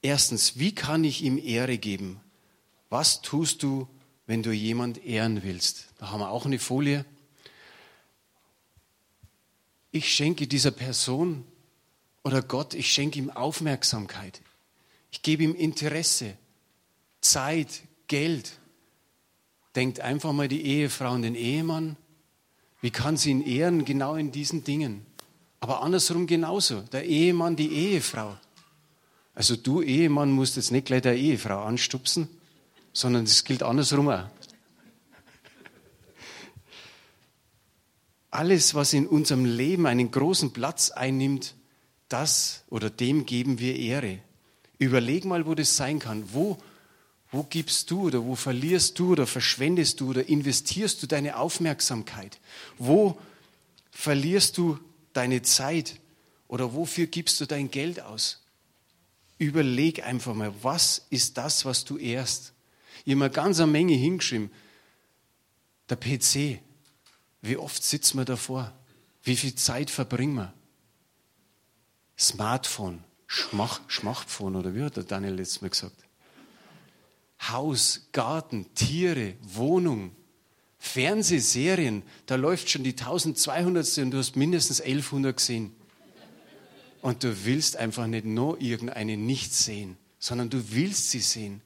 Erstens, 0.00 0.58
wie 0.58 0.74
kann 0.74 1.02
ich 1.04 1.22
ihm 1.22 1.38
Ehre 1.38 1.78
geben? 1.78 2.20
Was 2.90 3.22
tust 3.22 3.62
du, 3.62 3.88
wenn 4.26 4.42
du 4.42 4.52
jemand 4.52 5.04
ehren 5.04 5.42
willst? 5.42 5.88
Da 5.98 6.10
haben 6.10 6.20
wir 6.20 6.30
auch 6.30 6.46
eine 6.46 6.58
Folie. 6.58 7.04
ich 9.90 10.12
schenke 10.12 10.46
dieser 10.46 10.70
Person 10.70 11.44
oder 12.22 12.42
Gott, 12.42 12.74
ich 12.74 12.90
schenke 12.92 13.18
ihm 13.18 13.30
Aufmerksamkeit. 13.30 14.40
Ich 15.10 15.22
gebe 15.22 15.42
ihm 15.42 15.54
Interesse, 15.54 16.36
Zeit, 17.20 17.82
Geld. 18.06 18.52
Denkt 19.74 20.00
einfach 20.00 20.32
mal 20.32 20.48
die 20.48 20.62
Ehefrau 20.62 21.12
und 21.12 21.22
den 21.22 21.34
Ehemann. 21.34 21.96
Wie 22.80 22.90
kann 22.90 23.16
sie 23.16 23.30
ihn 23.30 23.42
ehren? 23.42 23.84
Genau 23.84 24.14
in 24.14 24.30
diesen 24.30 24.64
Dingen. 24.64 25.04
Aber 25.60 25.82
andersrum 25.82 26.26
genauso. 26.26 26.82
Der 26.82 27.04
Ehemann, 27.04 27.56
die 27.56 27.72
Ehefrau. 27.72 28.36
Also 29.34 29.56
du 29.56 29.82
Ehemann 29.82 30.30
musst 30.30 30.56
jetzt 30.56 30.70
nicht 30.70 30.86
gleich 30.86 31.02
der 31.02 31.16
Ehefrau 31.16 31.62
anstupsen, 31.62 32.28
sondern 32.92 33.24
das 33.24 33.44
gilt 33.44 33.62
andersrum 33.62 34.08
auch. 34.08 34.24
Alles, 38.30 38.74
was 38.74 38.92
in 38.92 39.06
unserem 39.06 39.44
Leben 39.44 39.86
einen 39.86 40.10
großen 40.10 40.52
Platz 40.52 40.90
einnimmt, 40.90 41.54
das 42.08 42.64
oder 42.68 42.90
dem 42.90 43.26
geben 43.26 43.58
wir 43.58 43.76
Ehre. 43.76 44.18
Überleg 44.78 45.24
mal, 45.24 45.46
wo 45.46 45.54
das 45.54 45.76
sein 45.76 45.98
kann. 45.98 46.24
Wo, 46.32 46.58
wo 47.30 47.42
gibst 47.42 47.90
du 47.90 48.02
oder 48.02 48.24
wo 48.24 48.34
verlierst 48.34 48.98
du 48.98 49.12
oder 49.12 49.26
verschwendest 49.26 50.00
du 50.00 50.10
oder 50.10 50.28
investierst 50.28 51.02
du 51.02 51.06
deine 51.06 51.36
Aufmerksamkeit? 51.36 52.38
Wo 52.78 53.18
verlierst 53.90 54.56
du 54.56 54.78
deine 55.12 55.42
Zeit 55.42 55.96
oder 56.46 56.74
wofür 56.74 57.06
gibst 57.06 57.40
du 57.40 57.46
dein 57.46 57.70
Geld 57.70 58.00
aus? 58.00 58.40
Überleg 59.38 60.04
einfach 60.04 60.34
mal, 60.34 60.52
was 60.62 61.06
ist 61.10 61.36
das, 61.36 61.64
was 61.64 61.84
du 61.84 61.98
ehrst? 61.98 62.52
Ich 63.04 63.12
habe 63.12 63.16
mir 63.16 63.30
ganz 63.30 63.60
eine 63.60 63.70
Menge 63.70 63.94
hingeschrieben. 63.94 64.50
Der 65.88 65.96
PC. 65.96 66.60
Wie 67.40 67.56
oft 67.56 67.82
sitzen 67.82 68.18
wir 68.18 68.24
davor? 68.24 68.72
Wie 69.22 69.36
viel 69.36 69.54
Zeit 69.54 69.90
verbringen 69.90 70.34
wir? 70.34 70.52
Smartphone, 72.18 73.04
Schmach, 73.26 73.80
Schmachtphone 73.86 74.56
oder 74.56 74.74
wie 74.74 74.82
hat 74.82 74.96
der 74.96 75.04
Daniel 75.04 75.34
letztes 75.34 75.60
Mal 75.60 75.70
gesagt? 75.70 76.04
Haus, 77.40 78.08
Garten, 78.12 78.74
Tiere, 78.74 79.34
Wohnung, 79.42 80.16
Fernsehserien, 80.78 82.02
da 82.26 82.34
läuft 82.34 82.70
schon 82.70 82.82
die 82.82 82.96
1200. 82.96 83.98
und 83.98 84.10
du 84.10 84.18
hast 84.18 84.36
mindestens 84.36 84.80
1100 84.80 85.36
gesehen. 85.36 85.74
Und 87.00 87.22
du 87.22 87.44
willst 87.44 87.76
einfach 87.76 88.06
nicht 88.08 88.24
nur 88.24 88.60
irgendeine 88.60 89.16
nicht 89.16 89.54
sehen, 89.54 89.96
sondern 90.18 90.50
du 90.50 90.72
willst 90.72 91.10
sie 91.10 91.20
sehen. 91.20 91.62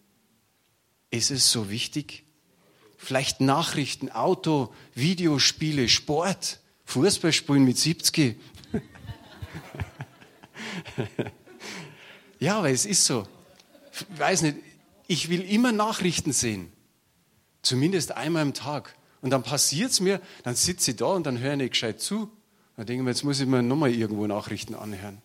Ist 1.13 1.31
es 1.31 1.53
so 1.53 1.71
wichtig? 1.71 2.25
Vielleicht 2.97 3.41
Nachrichten, 3.41 4.11
Auto, 4.11 4.75
Videospiele, 4.95 5.89
Sport, 5.89 6.61
Fußball 6.87 7.33
spielen 7.33 7.65
mit 7.65 7.77
70. 7.77 8.37
ja, 12.41 12.59
aber 12.59 12.71
es 12.71 12.87
ist 12.87 13.05
so. 13.05 13.29
Ich 13.93 14.19
weiß 14.19 14.43
nicht, 14.43 14.57
ich 15.07 15.29
will 15.29 15.43
immer 15.43 15.71
Nachrichten 15.71 16.33
sehen. 16.33 16.73
Zumindest 17.61 18.13
einmal 18.13 18.43
am 18.43 18.55
Tag. 18.55 18.97
Und 19.21 19.31
dann 19.31 19.43
passiert 19.43 19.91
es 19.91 20.01
mir, 20.01 20.19
dann 20.45 20.55
sitze 20.55 20.93
ich 20.93 20.97
da 20.97 21.07
und 21.07 21.27
dann 21.27 21.39
höre 21.39 21.53
ich 21.53 21.59
nicht 21.59 21.73
gescheit 21.73 22.01
zu. 22.01 22.31
Dann 22.77 22.87
denke 22.87 23.03
ich 23.03 23.05
mir, 23.05 23.11
jetzt 23.11 23.23
muss 23.23 23.39
ich 23.39 23.47
mir 23.47 23.63
nochmal 23.63 23.95
irgendwo 23.95 24.27
Nachrichten 24.27 24.75
anhören. 24.75 25.21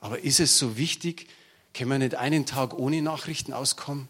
Aber 0.00 0.20
ist 0.20 0.40
es 0.40 0.56
so 0.56 0.78
wichtig? 0.78 1.28
Können 1.74 1.90
wir 1.90 1.98
nicht 1.98 2.14
einen 2.14 2.46
Tag 2.46 2.72
ohne 2.72 3.02
Nachrichten 3.02 3.52
auskommen? 3.52 4.08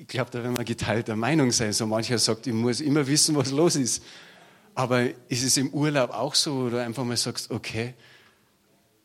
Ich 0.00 0.06
glaube, 0.06 0.30
da 0.30 0.42
werden 0.42 0.56
wir 0.56 0.64
geteilter 0.64 1.14
Meinung 1.14 1.52
sein. 1.52 1.74
So 1.74 1.86
mancher 1.86 2.18
sagt, 2.18 2.46
ich 2.46 2.54
muss 2.54 2.80
immer 2.80 3.06
wissen, 3.06 3.36
was 3.36 3.50
los 3.50 3.76
ist. 3.76 4.02
Aber 4.74 5.02
ist 5.28 5.42
es 5.42 5.58
im 5.58 5.68
Urlaub 5.74 6.08
auch 6.08 6.34
so, 6.34 6.54
oder 6.54 6.84
einfach 6.84 7.04
mal 7.04 7.18
sagst, 7.18 7.50
okay, 7.50 7.92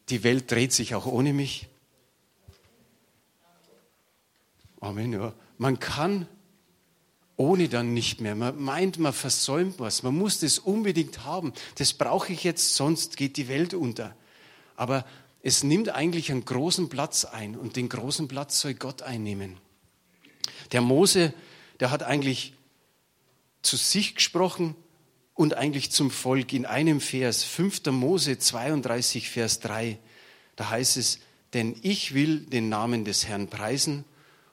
die 0.07 0.23
Welt 0.23 0.49
dreht 0.49 0.71
sich 0.71 0.95
auch 0.95 1.05
ohne 1.05 1.33
mich? 1.33 1.67
Amen, 4.79 5.11
ja. 5.11 5.33
Man 5.57 5.79
kann 5.79 6.27
ohne 7.35 7.67
dann 7.67 7.93
nicht 7.93 8.21
mehr. 8.21 8.35
Man 8.35 8.57
meint, 8.57 8.97
man 8.97 9.11
versäumt 9.11 9.81
was. 9.81 10.01
Man 10.01 10.15
muss 10.15 10.39
das 10.39 10.59
unbedingt 10.59 11.25
haben. 11.25 11.51
Das 11.77 11.91
brauche 11.91 12.31
ich 12.31 12.45
jetzt, 12.45 12.73
sonst 12.73 13.17
geht 13.17 13.35
die 13.35 13.49
Welt 13.49 13.73
unter. 13.73 14.15
Aber 14.77 15.05
es 15.43 15.61
nimmt 15.61 15.89
eigentlich 15.89 16.31
einen 16.31 16.45
großen 16.45 16.87
Platz 16.87 17.25
ein 17.25 17.57
und 17.57 17.75
den 17.75 17.89
großen 17.89 18.29
Platz 18.29 18.61
soll 18.61 18.75
Gott 18.75 19.01
einnehmen. 19.01 19.57
Der 20.71 20.81
Mose, 20.81 21.33
der 21.79 21.91
hat 21.91 22.03
eigentlich 22.03 22.53
zu 23.61 23.77
sich 23.77 24.15
gesprochen 24.15 24.75
und 25.33 25.55
eigentlich 25.55 25.91
zum 25.91 26.11
Volk 26.11 26.53
in 26.53 26.65
einem 26.65 27.01
Vers, 27.01 27.43
5. 27.43 27.85
Mose 27.87 28.37
32, 28.37 29.29
Vers 29.29 29.59
3. 29.59 29.97
Da 30.55 30.69
heißt 30.69 30.97
es, 30.97 31.19
denn 31.53 31.75
ich 31.81 32.13
will 32.13 32.41
den 32.41 32.69
Namen 32.69 33.05
des 33.05 33.27
Herrn 33.27 33.47
preisen. 33.47 34.05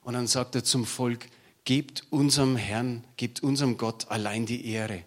Und 0.03 0.15
dann 0.15 0.27
sagt 0.27 0.55
er 0.55 0.65
zum 0.65 0.85
Volk, 0.85 1.27
gebt 1.65 2.05
unserem 2.11 2.57
Herrn, 2.57 3.05
gebt 3.17 3.43
unserem 3.43 3.77
Gott 3.77 4.11
allein 4.11 4.47
die 4.47 4.67
Ehre. 4.67 5.05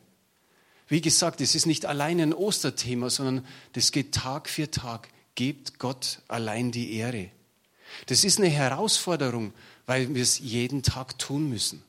Wie 0.88 1.02
gesagt, 1.02 1.42
es 1.42 1.56
ist 1.56 1.66
nicht 1.66 1.86
allein 1.86 2.22
ein 2.22 2.34
Osterthema, 2.34 3.10
sondern 3.10 3.46
das 3.74 3.92
geht 3.92 4.14
Tag 4.14 4.48
für 4.48 4.70
Tag. 4.70 5.10
Gebt 5.34 5.80
Gott 5.80 6.22
allein 6.28 6.72
die 6.72 6.94
Ehre. 6.94 7.30
Das 8.06 8.24
ist 8.24 8.40
eine 8.40 8.50
Herausforderung, 8.50 9.54
weil 9.86 10.14
wir 10.14 10.22
es 10.22 10.40
jeden 10.40 10.84
Tag 10.84 11.18
tun 11.20 11.50
müssen. 11.50 11.84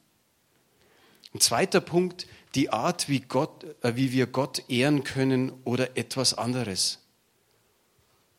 Ein 1.34 1.40
zweiter 1.40 1.80
Punkt, 1.80 2.26
die 2.54 2.70
Art, 2.70 3.08
wie, 3.08 3.20
Gott, 3.20 3.64
äh, 3.82 3.96
wie 3.96 4.12
wir 4.12 4.26
Gott 4.26 4.64
ehren 4.68 5.04
können 5.04 5.52
oder 5.64 5.96
etwas 5.96 6.34
anderes. 6.34 6.98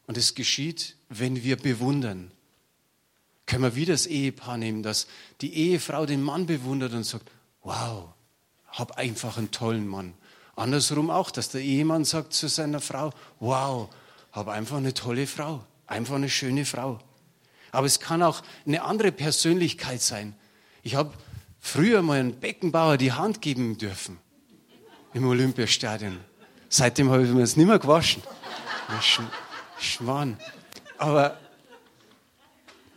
Und 0.07 0.17
es 0.17 0.35
geschieht, 0.35 0.95
wenn 1.09 1.43
wir 1.43 1.57
bewundern. 1.57 2.31
Können 3.45 3.63
wir 3.63 3.75
wieder 3.75 3.93
das 3.93 4.07
Ehepaar 4.07 4.57
nehmen, 4.57 4.83
dass 4.83 5.07
die 5.41 5.53
Ehefrau 5.53 6.05
den 6.05 6.23
Mann 6.23 6.47
bewundert 6.47 6.93
und 6.93 7.03
sagt, 7.03 7.29
wow, 7.61 8.09
hab 8.67 8.97
einfach 8.97 9.37
einen 9.37 9.51
tollen 9.51 9.87
Mann. 9.87 10.13
Andersrum 10.55 11.09
auch, 11.09 11.29
dass 11.29 11.49
der 11.49 11.61
Ehemann 11.61 12.03
sagt 12.03 12.33
zu 12.33 12.47
seiner 12.47 12.81
Frau, 12.81 13.11
wow, 13.39 13.89
hab 14.31 14.47
einfach 14.47 14.77
eine 14.77 14.93
tolle 14.93 15.27
Frau, 15.27 15.63
einfach 15.85 16.15
eine 16.15 16.29
schöne 16.29 16.65
Frau. 16.65 16.99
Aber 17.71 17.85
es 17.87 17.99
kann 17.99 18.23
auch 18.23 18.43
eine 18.65 18.83
andere 18.83 19.11
Persönlichkeit 19.11 20.01
sein. 20.01 20.35
Ich 20.83 20.95
habe 20.95 21.13
früher 21.59 22.01
mal 22.01 22.19
einen 22.19 22.39
Beckenbauer 22.39 22.97
die 22.97 23.11
Hand 23.11 23.41
geben 23.41 23.77
dürfen 23.77 24.17
im 25.13 25.27
Olympiastadion. 25.27 26.19
Seitdem 26.69 27.09
habe 27.09 27.23
ich 27.23 27.29
mir 27.29 27.41
das 27.41 27.55
nicht 27.55 27.67
mehr 27.67 27.79
gewaschen. 27.79 28.21
Sch 29.01 29.21
Schwan. 29.79 30.37
Aber 30.97 31.39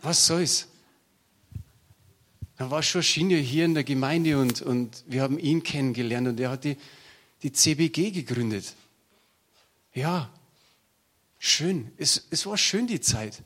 was 0.01 0.25
soll's? 0.25 0.67
Dann 2.57 2.69
war 2.69 2.83
schon 2.83 3.03
Schiene 3.03 3.37
hier 3.37 3.65
in 3.65 3.73
der 3.73 3.83
Gemeinde 3.83 4.37
und, 4.37 4.61
und 4.61 5.03
wir 5.07 5.21
haben 5.21 5.39
ihn 5.39 5.63
kennengelernt 5.63 6.27
und 6.27 6.39
er 6.39 6.51
hat 6.51 6.63
die, 6.63 6.77
die 7.43 7.51
CBG 7.51 8.11
gegründet. 8.11 8.73
Ja, 9.93 10.29
schön. 11.39 11.91
Es, 11.97 12.27
es 12.29 12.45
war 12.45 12.57
schön 12.57 12.87
die 12.87 13.01
Zeit. 13.01 13.41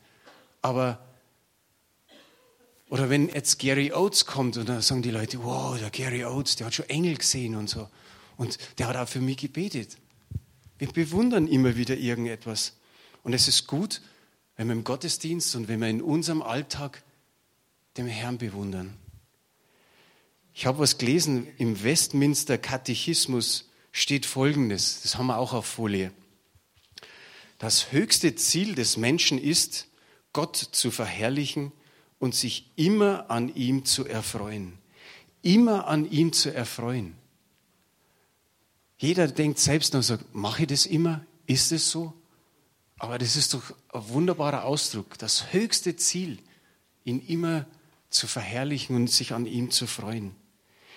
Aber, 0.62 1.05
oder 2.90 3.10
wenn 3.10 3.30
jetzt 3.30 3.60
Gary 3.60 3.92
Oates 3.92 4.26
kommt 4.26 4.58
und 4.58 4.70
dann 4.70 4.82
sagen 4.82 5.02
die 5.02 5.12
Leute, 5.12 5.44
wow, 5.44 5.78
der 5.78 5.90
Gary 5.90 6.24
Oates, 6.24 6.56
der 6.56 6.68
hat 6.68 6.76
schon 6.76 6.90
Engel 6.90 7.18
gesehen 7.18 7.56
und 7.56 7.70
so. 7.70 7.90
Und 8.38 8.58
der 8.78 8.88
hat 8.88 8.96
auch 8.96 9.08
für 9.08 9.22
mich 9.22 9.38
gebetet. 9.38 9.98
Wir 10.78 10.92
bewundern 10.92 11.48
immer 11.48 11.76
wieder 11.78 11.96
irgendetwas. 11.96 12.74
Und 13.24 13.34
es 13.34 13.48
ist 13.48 13.66
gut, 13.66 14.02
wenn 14.56 14.68
wir 14.68 14.74
im 14.74 14.84
Gottesdienst 14.84 15.56
und 15.56 15.68
wenn 15.68 15.82
wir 15.82 15.88
in 15.88 16.02
unserem 16.02 16.42
Alltag 16.42 17.04
den 17.98 18.08
Herrn 18.08 18.38
bewundern. 18.38 18.96
Ich 20.54 20.66
habe 20.66 20.80
was 20.80 20.98
gelesen, 20.98 21.48
im 21.58 21.84
Westminster 21.84 22.58
Katechismus 22.58 23.70
steht 23.92 24.26
Folgendes, 24.26 25.02
das 25.02 25.18
haben 25.18 25.28
wir 25.28 25.38
auch 25.38 25.54
auf 25.54 25.66
Folie. 25.66 26.12
Das 27.58 27.92
höchste 27.92 28.36
Ziel 28.36 28.76
des 28.76 28.98
Menschen 28.98 29.38
ist, 29.38 29.88
Gott 30.34 30.56
zu 30.58 30.92
verherrlichen 30.92 31.72
und 32.26 32.36
sich 32.36 32.72
immer 32.76 33.30
an 33.30 33.54
ihm 33.56 33.86
zu 33.86 34.06
erfreuen. 34.06 34.74
Immer 35.44 35.88
an 35.88 36.10
ihm 36.10 36.34
zu 36.34 36.54
erfreuen. 36.54 37.16
Jeder 38.98 39.28
denkt 39.28 39.60
selbst 39.60 39.94
und 39.94 40.02
sagt, 40.02 40.34
mache 40.34 40.64
ich 40.64 40.68
das 40.68 40.86
immer? 40.88 41.24
Ist 41.46 41.72
es 41.72 41.92
so? 41.92 42.14
Aber 42.98 43.20
das 43.20 43.36
ist 43.36 43.54
doch 43.54 43.62
ein 43.94 44.10
wunderbarer 44.10 44.64
Ausdruck. 44.64 45.20
Das 45.20 45.54
höchste 45.54 45.96
Ziel, 45.98 46.40
ihn 47.04 47.20
immer 47.28 47.68
zu 48.10 48.26
verherrlichen 48.26 48.96
und 48.96 49.12
sich 49.12 49.32
an 49.32 49.46
ihm 49.46 49.70
zu 49.70 49.86
freuen. 49.86 50.36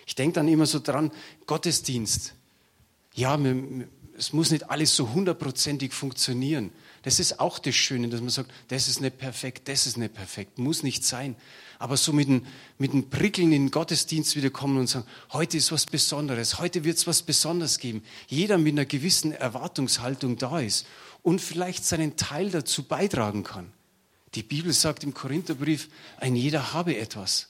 Ich 0.07 0.15
denke 0.15 0.37
dann 0.37 0.49
immer 0.49 0.65
so 0.65 0.79
dran, 0.79 1.11
Gottesdienst. 1.45 2.33
Ja, 3.13 3.39
es 4.17 4.33
muss 4.33 4.51
nicht 4.51 4.71
alles 4.71 4.97
so 4.97 5.13
hundertprozentig 5.13 5.93
funktionieren. 5.93 6.71
Das 7.03 7.21
ist 7.21 7.41
auch 7.41 7.59
das 7.59 7.75
Schöne, 7.75 8.09
dass 8.09 8.21
man 8.21 8.31
sagt, 8.31 8.51
das 8.69 8.89
ist 8.89 9.01
nicht 9.01 9.19
perfekt, 9.19 9.69
das 9.69 9.87
ist 9.87 9.97
nicht 9.97 10.15
perfekt, 10.15 10.59
muss 10.59 10.83
nicht 10.83 11.05
sein. 11.05 11.37
Aber 11.79 11.97
so 11.97 12.13
mit 12.13 12.29
dem, 12.29 12.45
mit 12.79 12.93
dem 12.93 13.09
Prickeln 13.09 13.53
in 13.53 13.67
den 13.67 13.71
Gottesdienst 13.71 14.35
wieder 14.35 14.51
kommen 14.51 14.79
und 14.79 14.89
sagen, 14.89 15.07
heute 15.33 15.57
ist 15.57 15.71
was 15.71 15.87
Besonderes, 15.87 16.59
heute 16.59 16.85
wird 16.85 16.97
es 16.97 17.07
was 17.07 17.23
Besonderes 17.23 17.79
geben. 17.79 18.03
Jeder 18.27 18.59
mit 18.59 18.73
einer 18.73 18.85
gewissen 18.85 19.33
Erwartungshaltung 19.33 20.37
da 20.37 20.59
ist 20.61 20.87
und 21.23 21.41
vielleicht 21.41 21.85
seinen 21.85 22.17
Teil 22.17 22.51
dazu 22.51 22.83
beitragen 22.83 23.45
kann. 23.45 23.73
Die 24.35 24.43
Bibel 24.43 24.73
sagt 24.73 25.05
im 25.05 25.15
Korintherbrief, 25.15 25.89
ein 26.19 26.37
jeder 26.37 26.73
habe 26.73 26.97
etwas. 26.97 27.49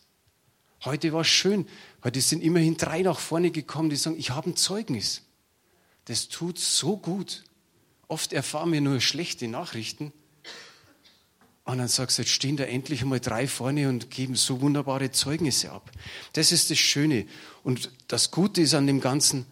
Heute 0.85 1.13
war 1.13 1.23
es 1.23 1.29
schön. 1.29 1.67
Heute 2.05 2.21
sind 2.21 2.43
immerhin 2.43 2.77
drei 2.77 3.03
nach 3.03 3.19
vorne 3.19 3.51
gekommen, 3.51 3.91
die 3.91 3.97
sagen, 3.97 4.17
ich 4.19 4.31
habe 4.31 4.51
ein 4.51 4.57
Zeugnis. 4.57 5.23
Das 6.05 6.29
tut 6.29 6.59
so 6.59 6.97
gut. 6.97 7.45
Oft 8.09 8.33
erfahren 8.33 8.73
wir 8.73 8.81
nur 8.81 9.01
schlechte 9.01 9.47
Nachrichten. 9.49 10.13
Und 11.65 11.77
dann 11.77 11.89
sagst 11.89 12.17
du, 12.17 12.23
jetzt 12.23 12.33
stehen 12.33 12.57
da 12.57 12.65
endlich 12.65 13.03
einmal 13.03 13.21
drei 13.21 13.47
vorne 13.47 13.91
und 13.91 14.11
geben 14.11 14.35
so 14.37 14.63
wunderbare 14.63 15.11
Zeugnisse 15.11 15.71
ab. 15.71 15.91
Das 16.33 16.51
ist 16.51 16.71
das 16.71 16.79
Schöne. 16.79 17.27
Und 17.63 17.91
das 18.09 18.31
Gute 18.31 18.63
ist 18.63 18.73
an 18.73 18.87
dem 18.87 19.03
Ganzen, 19.03 19.45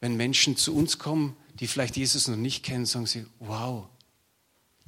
wenn 0.00 0.16
Menschen 0.16 0.56
zu 0.56 0.74
uns 0.74 0.98
kommen, 0.98 1.36
die 1.60 1.68
vielleicht 1.68 1.96
Jesus 1.96 2.26
noch 2.26 2.36
nicht 2.36 2.64
kennen, 2.64 2.84
sagen 2.84 3.06
sie, 3.06 3.26
wow, 3.38 3.86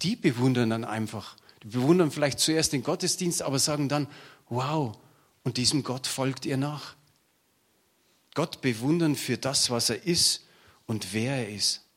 die 0.02 0.16
bewundern 0.16 0.70
dann 0.70 0.84
einfach. 0.84 1.36
Die 1.62 1.68
bewundern 1.68 2.10
vielleicht 2.10 2.40
zuerst 2.40 2.72
den 2.72 2.82
Gottesdienst, 2.82 3.42
aber 3.42 3.60
sagen 3.60 3.88
dann, 3.88 4.08
wow, 4.48 4.98
und 5.44 5.56
diesem 5.56 5.84
Gott 5.84 6.08
folgt 6.08 6.44
ihr 6.44 6.56
nach. 6.56 6.96
Gott 8.34 8.60
bewundern 8.60 9.14
für 9.14 9.38
das, 9.38 9.70
was 9.70 9.90
er 9.90 10.04
ist 10.04 10.44
und 10.86 11.12
wer 11.12 11.36
er 11.36 11.48
ist. 11.48 11.87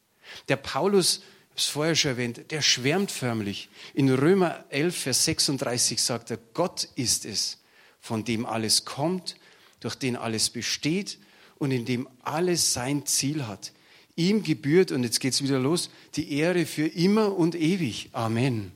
Der 0.47 0.55
Paulus, 0.55 1.17
ich 1.17 1.23
habe 1.23 1.57
es 1.57 1.65
vorher 1.65 1.95
schon 1.95 2.11
erwähnt, 2.11 2.51
der 2.51 2.61
schwärmt 2.61 3.11
förmlich. 3.11 3.69
In 3.93 4.09
Römer 4.09 4.63
11, 4.69 4.95
Vers 4.95 5.25
36 5.25 6.01
sagt 6.01 6.31
er, 6.31 6.39
Gott 6.53 6.87
ist 6.95 7.25
es, 7.25 7.59
von 7.99 8.23
dem 8.23 8.45
alles 8.45 8.85
kommt, 8.85 9.35
durch 9.79 9.95
den 9.95 10.15
alles 10.15 10.49
besteht 10.49 11.17
und 11.57 11.71
in 11.71 11.85
dem 11.85 12.07
alles 12.23 12.73
sein 12.73 13.05
Ziel 13.05 13.47
hat. 13.47 13.71
Ihm 14.15 14.43
gebührt, 14.43 14.91
und 14.91 15.03
jetzt 15.03 15.19
geht 15.19 15.33
es 15.33 15.43
wieder 15.43 15.59
los, 15.59 15.89
die 16.15 16.33
Ehre 16.33 16.65
für 16.65 16.87
immer 16.87 17.35
und 17.35 17.55
ewig. 17.55 18.09
Amen. 18.13 18.71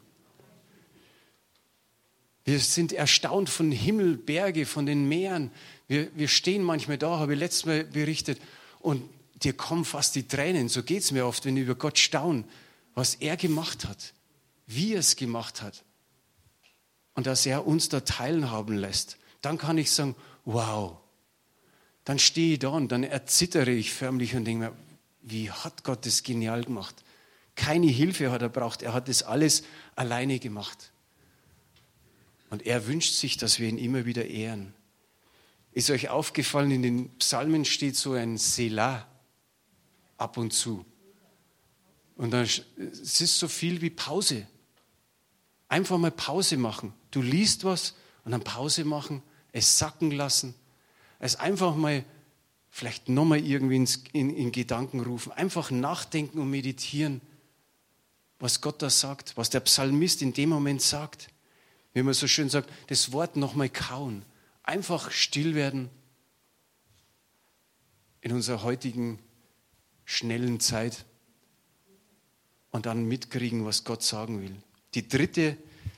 Wir 2.45 2.59
sind 2.59 2.93
erstaunt 2.93 3.49
von 3.49 3.71
Himmel, 3.71 4.17
Berge, 4.17 4.67
von 4.67 4.85
den 4.85 5.09
Meeren. 5.09 5.51
Wir, 5.87 6.09
wir 6.15 6.27
stehen 6.27 6.61
manchmal 6.61 6.99
da, 6.99 7.17
habe 7.17 7.33
ich 7.33 7.39
letztes 7.39 7.65
Mal 7.65 7.83
berichtet, 7.83 8.39
und 8.79 9.01
dir 9.35 9.53
kommen 9.53 9.85
fast 9.85 10.15
die 10.15 10.27
Tränen. 10.27 10.69
So 10.69 10.83
geht 10.83 11.03
es 11.03 11.11
mir 11.11 11.25
oft, 11.25 11.45
wenn 11.45 11.57
ich 11.57 11.63
über 11.63 11.75
Gott 11.75 11.99
staune, 11.99 12.45
was 12.93 13.15
er 13.15 13.37
gemacht 13.37 13.85
hat, 13.85 14.13
wie 14.65 14.93
er 14.93 14.99
es 14.99 15.15
gemacht 15.15 15.61
hat. 15.61 15.83
Und 17.13 17.27
dass 17.27 17.45
er 17.45 17.65
uns 17.65 17.89
da 17.89 18.01
teilhaben 18.01 18.77
lässt. 18.77 19.17
Dann 19.41 19.57
kann 19.57 19.77
ich 19.77 19.91
sagen, 19.91 20.15
wow. 20.43 20.97
Dann 22.03 22.19
stehe 22.19 22.53
ich 22.53 22.59
da 22.59 22.69
und 22.69 22.91
dann 22.91 23.03
erzittere 23.03 23.71
ich 23.71 23.93
förmlich 23.93 24.35
und 24.35 24.45
denke 24.45 24.65
mir, 24.65 24.75
wie 25.21 25.49
hat 25.49 25.83
Gott 25.83 26.05
das 26.05 26.23
genial 26.23 26.63
gemacht? 26.63 27.03
Keine 27.55 27.87
Hilfe 27.87 28.31
hat 28.31 28.41
er 28.41 28.49
braucht. 28.49 28.81
Er 28.81 28.93
hat 28.93 29.07
das 29.07 29.23
alles 29.23 29.63
alleine 29.95 30.39
gemacht. 30.39 30.91
Und 32.49 32.65
er 32.65 32.85
wünscht 32.85 33.15
sich, 33.15 33.37
dass 33.37 33.59
wir 33.59 33.67
ihn 33.67 33.77
immer 33.77 34.05
wieder 34.05 34.25
ehren. 34.25 34.73
Ist 35.71 35.89
euch 35.89 36.09
aufgefallen, 36.09 36.71
in 36.71 36.83
den 36.83 37.17
Psalmen 37.17 37.65
steht 37.65 37.95
so 37.95 38.13
ein 38.13 38.37
Selah 38.37 39.07
ab 40.17 40.37
und 40.37 40.51
zu. 40.51 40.85
Und 42.15 42.31
dann, 42.31 42.43
es 42.43 43.21
ist 43.21 43.39
so 43.39 43.47
viel 43.47 43.81
wie 43.81 43.89
Pause. 43.89 44.47
Einfach 45.67 45.97
mal 45.97 46.11
Pause 46.11 46.57
machen. 46.57 46.93
Du 47.11 47.21
liest 47.21 47.63
was 47.63 47.95
und 48.23 48.31
dann 48.31 48.43
Pause 48.43 48.85
machen, 48.85 49.21
es 49.51 49.77
sacken 49.77 50.11
lassen, 50.11 50.55
es 51.19 51.35
einfach 51.35 51.75
mal 51.75 52.03
vielleicht 52.69 53.09
nochmal 53.09 53.39
irgendwie 53.39 53.77
in, 53.77 53.87
in, 54.11 54.29
in 54.35 54.51
Gedanken 54.51 54.99
rufen, 54.99 55.31
einfach 55.31 55.71
nachdenken 55.71 56.39
und 56.39 56.49
meditieren, 56.49 57.21
was 58.39 58.61
Gott 58.61 58.81
da 58.81 58.89
sagt, 58.89 59.37
was 59.37 59.49
der 59.49 59.61
Psalmist 59.61 60.21
in 60.21 60.33
dem 60.33 60.49
Moment 60.49 60.81
sagt 60.81 61.29
wie 61.95 62.03
man 62.03 62.13
so 62.13 62.27
schön 62.27 62.49
sagt, 62.49 62.69
das 62.87 63.13
Wort 63.13 63.37
nochmal 63.37 63.69
kauen. 63.69 64.25
Einfach 64.63 65.11
still 65.11 65.55
werden 65.55 65.89
in 68.19 68.33
unserer 68.33 68.63
heutigen 68.63 69.17
schnellen 70.05 70.59
Zeit 70.59 71.05
und 72.71 72.85
dann 72.85 73.05
mitkriegen, 73.05 73.65
was 73.65 73.83
Gott 73.83 74.03
sagen 74.03 74.41
will. 74.41 74.55
Die 74.93 75.07
dritte 75.07 75.57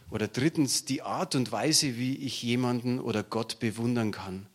oder 0.09 0.27
drittens 0.27 0.85
die 0.85 1.01
Art 1.01 1.35
und 1.35 1.51
Weise, 1.51 1.97
wie 1.97 2.15
ich 2.17 2.41
jemanden 2.41 2.99
oder 2.99 3.23
Gott 3.23 3.59
bewundern 3.59 4.11
kann, 4.11 4.47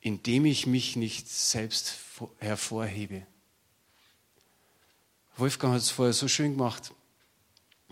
indem 0.00 0.46
ich 0.46 0.66
mich 0.66 0.96
nicht 0.96 1.28
selbst 1.28 1.96
hervorhebe. 2.38 3.26
Wolfgang 5.36 5.74
hat 5.74 5.82
es 5.82 5.90
vorher 5.90 6.14
so 6.14 6.28
schön 6.28 6.52
gemacht. 6.52 6.92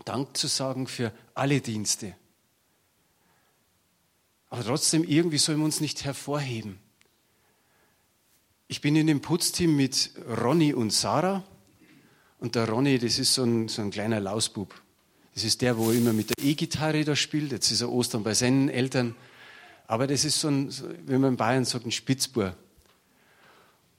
Dank 0.03 0.35
zu 0.35 0.47
sagen 0.47 0.87
für 0.87 1.13
alle 1.33 1.61
Dienste. 1.61 2.15
Aber 4.49 4.63
trotzdem, 4.63 5.03
irgendwie 5.03 5.37
sollen 5.37 5.59
wir 5.59 5.65
uns 5.65 5.81
nicht 5.81 6.05
hervorheben. 6.05 6.79
Ich 8.67 8.81
bin 8.81 8.95
in 8.95 9.05
dem 9.05 9.21
Putzteam 9.21 9.75
mit 9.75 10.09
Ronny 10.41 10.73
und 10.73 10.91
Sarah. 10.91 11.43
Und 12.39 12.55
der 12.55 12.67
Ronny, 12.67 12.97
das 12.97 13.19
ist 13.19 13.35
so 13.35 13.43
ein, 13.43 13.67
so 13.67 13.83
ein 13.83 13.91
kleiner 13.91 14.19
Lausbub. 14.19 14.73
Das 15.35 15.43
ist 15.43 15.61
der, 15.61 15.77
wo 15.77 15.91
immer 15.91 16.13
mit 16.13 16.31
der 16.31 16.43
E-Gitarre 16.43 17.03
da 17.03 17.15
spielt. 17.15 17.51
Jetzt 17.51 17.69
ist 17.69 17.81
er 17.81 17.91
Ostern 17.91 18.23
bei 18.23 18.33
seinen 18.33 18.69
Eltern. 18.69 19.15
Aber 19.85 20.07
das 20.07 20.25
ist 20.25 20.39
so 20.39 20.47
ein, 20.47 20.73
wie 21.05 21.17
man 21.17 21.33
in 21.33 21.37
Bayern 21.37 21.63
sagt, 21.63 21.85
ein 21.85 21.91
Spitzbur. 21.91 22.55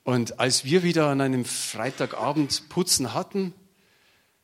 Und 0.02 0.40
als 0.40 0.64
wir 0.64 0.83
wieder 0.83 1.09
an 1.09 1.20
einem 1.20 1.44
Freitagabend 1.44 2.68
Putzen 2.68 3.14
hatten, 3.14 3.55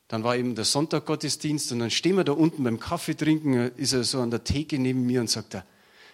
dann 0.06 0.22
war 0.22 0.36
eben 0.36 0.54
der 0.54 0.64
Sonntaggottesdienst 0.64 1.72
und 1.72 1.80
dann 1.80 1.90
stehen 1.90 2.16
wir 2.16 2.24
da 2.24 2.32
unten 2.32 2.62
beim 2.62 2.78
Kaffee 2.78 3.14
trinken, 3.14 3.72
ist 3.76 3.92
er 3.92 4.04
so 4.04 4.20
an 4.20 4.30
der 4.30 4.44
Theke 4.44 4.78
neben 4.78 5.04
mir 5.04 5.20
und 5.20 5.30
sagt 5.30 5.54
er, 5.54 5.64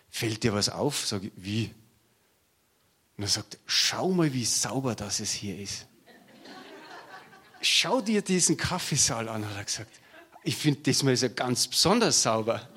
fällt 0.08 0.44
dir 0.44 0.54
was 0.54 0.70
auf? 0.70 1.06
Sag 1.06 1.24
ich, 1.24 1.32
wie? 1.36 1.70
Und 3.18 3.24
er 3.24 3.28
sagt, 3.28 3.59
schau 3.66 4.12
mal, 4.12 4.33
wie 4.33 4.44
sauber 4.44 4.94
das 4.94 5.18
es 5.18 5.33
hier 5.33 5.59
ist. 5.59 5.87
Schau 7.61 8.00
dir 8.00 8.22
diesen 8.22 8.57
Kaffeesaal 8.57 9.28
an, 9.28 9.44
hat 9.44 9.57
er 9.57 9.64
gesagt. 9.64 9.90
Ich 10.44 10.57
finde, 10.57 10.81
das 10.85 11.02
mal 11.02 11.12
ist 11.12 11.22
ja 11.22 11.28
ganz 11.28 11.66
besonders 11.66 12.22
sauber. 12.22 12.68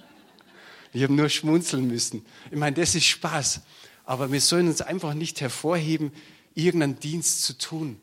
Ich 0.94 1.04
habe 1.04 1.14
nur 1.14 1.30
schmunzeln 1.30 1.88
müssen. 1.88 2.26
Ich 2.50 2.58
meine, 2.58 2.76
das 2.76 2.96
ist 2.96 3.06
Spaß. 3.06 3.62
Aber 4.04 4.32
wir 4.32 4.42
sollen 4.42 4.68
uns 4.68 4.82
einfach 4.82 5.14
nicht 5.14 5.40
hervorheben, 5.42 6.12
irgendeinen 6.56 7.00
Dienst 7.00 7.44
zu 7.44 7.56
tun. 7.58 8.02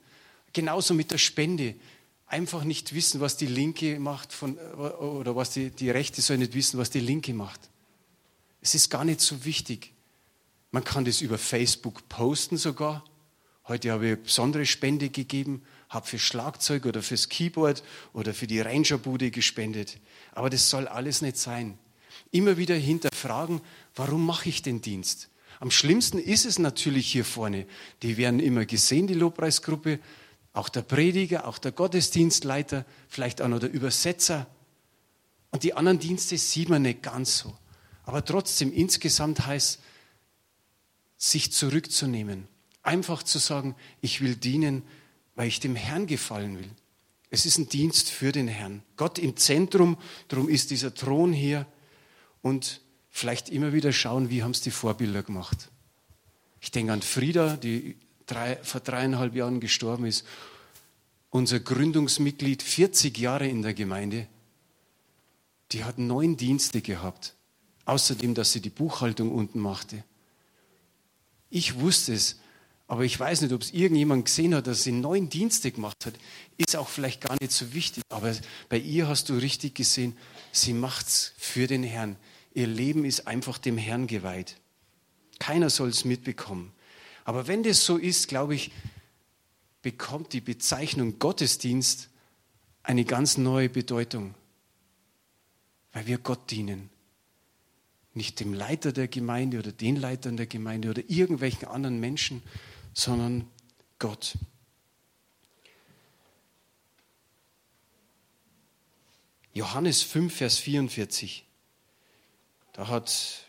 Genauso 0.53 0.95
mit 0.95 1.11
der 1.11 1.19
Spende 1.19 1.75
einfach 2.29 2.63
nicht 2.63 2.95
wissen, 2.95 3.21
was 3.21 3.37
die 3.37 3.47
Linke 3.47 3.99
macht 3.99 4.33
von, 4.33 4.57
oder 4.59 5.35
was 5.35 5.51
die, 5.51 5.71
die 5.71 5.91
Rechte 5.91 6.23
soll 6.23 6.39
nicht 6.39 6.55
wissen, 6.55 6.79
was 6.79 6.91
die 6.91 7.01
Linke 7.01 7.35
macht. 7.35 7.61
Es 8.61 8.77
ist 8.77 8.91
gar 8.91 9.05
nicht 9.05 9.21
so 9.21 9.45
wichtig. 9.45 9.93
Man 10.71 10.85
kann 10.85 11.05
das 11.05 11.21
über 11.21 11.39
Facebook 11.39 12.09
posten 12.09 12.57
sogar. 12.57 13.05
Heute 13.67 13.93
habe 13.93 14.11
ich 14.11 14.19
besondere 14.19 14.67
Spende 14.67 15.09
gegeben, 15.09 15.63
habe 15.89 16.07
für 16.07 16.19
Schlagzeug 16.19 16.87
oder 16.87 17.03
fürs 17.03 17.29
Keyboard 17.29 17.83
oder 18.13 18.35
für 18.35 18.47
die 18.47 18.61
Rangerbude 18.61 19.31
gespendet. 19.31 19.99
Aber 20.33 20.51
das 20.51 20.69
soll 20.69 20.87
alles 20.89 21.23
nicht 21.23 21.37
sein. 21.37 21.79
Immer 22.31 22.57
wieder 22.57 22.75
hinterfragen, 22.75 23.61
warum 23.95 24.27
mache 24.27 24.49
ich 24.49 24.63
den 24.63 24.83
Dienst? 24.83 25.31
Am 25.61 25.71
schlimmsten 25.71 26.19
ist 26.19 26.45
es 26.45 26.59
natürlich 26.59 27.11
hier 27.11 27.25
vorne. 27.25 27.67
Die 28.03 28.17
werden 28.17 28.41
immer 28.41 28.65
gesehen, 28.65 29.07
die 29.07 29.15
Lobpreisgruppe, 29.15 29.99
auch 30.53 30.69
der 30.69 30.83
Prediger, 30.83 31.47
auch 31.47 31.59
der 31.59 31.73
Gottesdienstleiter, 31.73 32.85
vielleicht 33.09 33.43
auch 33.43 33.49
noch 33.49 33.59
der 33.59 33.73
Übersetzer. 33.73 34.47
Und 35.51 35.63
die 35.63 35.75
anderen 35.75 35.99
Dienste 35.99 36.37
sieht 36.37 36.69
man 36.69 36.83
nicht 36.83 37.03
ganz 37.03 37.39
so. 37.39 37.57
Aber 38.05 38.25
trotzdem, 38.25 38.73
insgesamt 38.73 39.47
heißt, 39.47 39.81
sich 41.19 41.53
zurückzunehmen. 41.53 42.47
Einfach 42.83 43.23
zu 43.23 43.39
sagen, 43.39 43.75
ich 44.01 44.21
will 44.23 44.37
dienen, 44.37 44.83
weil 45.35 45.49
ich 45.49 45.61
dem 45.61 45.77
Herrn 45.77 46.07
gefallen 46.07 46.59
will. 46.59 46.71
Es 47.31 47.45
ist 47.45 47.59
ein 47.59 47.69
Dienst 47.69 48.09
für 48.09 48.33
den 48.33 48.49
Herrn. 48.49 48.83
Gott 48.97 49.19
im 49.19 49.37
Zentrum, 49.37 49.99
darum 50.29 50.49
ist 50.49 50.71
dieser 50.71 50.95
Thron 50.95 51.33
hier. 51.33 51.67
Und 52.41 52.81
vielleicht 53.11 53.51
immer 53.51 53.73
wieder 53.73 53.93
schauen, 53.93 54.31
wie 54.31 54.43
haben 54.43 54.53
es 54.53 54.63
die 54.63 54.71
Vorbilder 54.71 55.23
gemacht. 55.23 55.71
Ich 56.61 56.71
denke 56.71 56.93
an 56.93 57.03
Frieda, 57.03 57.57
die 57.57 57.97
drei, 58.27 58.57
vor 58.63 58.81
dreieinhalb 58.81 59.35
Jahren 59.35 59.61
gestorben 59.61 60.07
ist, 60.07 60.25
unser 61.31 61.61
Gründungsmitglied, 61.61 62.63
40 62.63 63.19
Jahre 63.19 63.47
in 63.47 63.63
der 63.63 63.75
Gemeinde, 63.75 64.27
die 65.73 65.85
hat 65.85 65.99
neun 65.99 66.37
Dienste 66.37 66.81
gehabt. 66.81 67.35
Außerdem, 67.85 68.35
dass 68.35 68.53
sie 68.53 68.61
die 68.61 68.71
Buchhaltung 68.71 69.31
unten 69.31 69.61
machte. 69.61 70.05
Ich 71.51 71.79
wusste 71.81 72.15
es, 72.15 72.37
Aber 72.91 73.05
ich 73.05 73.21
weiß 73.21 73.43
nicht, 73.43 73.53
ob 73.53 73.61
es 73.61 73.71
irgendjemand 73.73 74.25
gesehen 74.25 74.55
hat, 74.55 74.67
dass 74.67 74.83
sie 74.83 74.93
neun 74.93 75.29
Dienste 75.29 75.71
gemacht 75.71 76.07
hat. 76.07 76.15
Ist 76.57 76.75
auch 76.75 76.89
vielleicht 76.89 77.21
gar 77.21 77.37
nicht 77.39 77.53
so 77.53 77.75
wichtig. 77.75 78.03
Aber 78.09 78.35
bei 78.71 78.79
ihr 78.79 79.07
hast 79.09 79.29
du 79.29 79.35
richtig 79.35 79.75
gesehen, 79.75 80.17
sie 80.53 80.73
macht 80.73 81.07
es 81.07 81.35
für 81.37 81.67
den 81.67 81.83
Herrn. 81.83 82.17
Ihr 82.55 82.67
Leben 82.67 83.05
ist 83.05 83.27
einfach 83.27 83.59
dem 83.59 83.77
Herrn 83.77 84.07
geweiht. 84.07 84.57
Keiner 85.39 85.69
soll 85.69 85.91
es 85.91 86.07
mitbekommen. 86.07 86.73
Aber 87.25 87.47
wenn 87.47 87.63
das 87.63 87.85
so 87.85 87.99
ist, 87.99 88.27
glaube 88.27 88.55
ich, 88.55 88.73
bekommt 89.83 90.33
die 90.33 90.41
Bezeichnung 90.41 91.19
Gottesdienst 91.19 92.09
eine 92.83 93.05
ganz 93.05 93.37
neue 93.37 93.69
Bedeutung. 93.69 94.35
Weil 95.93 96.07
wir 96.07 96.17
Gott 96.19 96.51
dienen. 96.51 96.89
Nicht 98.19 98.41
dem 98.41 98.53
Leiter 98.53 98.91
der 98.91 99.07
Gemeinde 99.07 99.61
oder 99.61 99.71
den 99.71 99.95
Leitern 99.95 100.37
der 100.37 100.49
Gemeinde 100.49 100.91
oder 100.91 101.03
irgendwelchen 101.07 101.69
anderen 101.69 102.01
Menschen, 102.01 102.43
sondern 102.93 103.47
Gott. 104.01 104.37
Johannes 109.55 110.03
5, 110.03 110.35
Vers 110.35 110.59
44. 110.59 111.45
Da 112.73 112.89
hat 112.89 113.45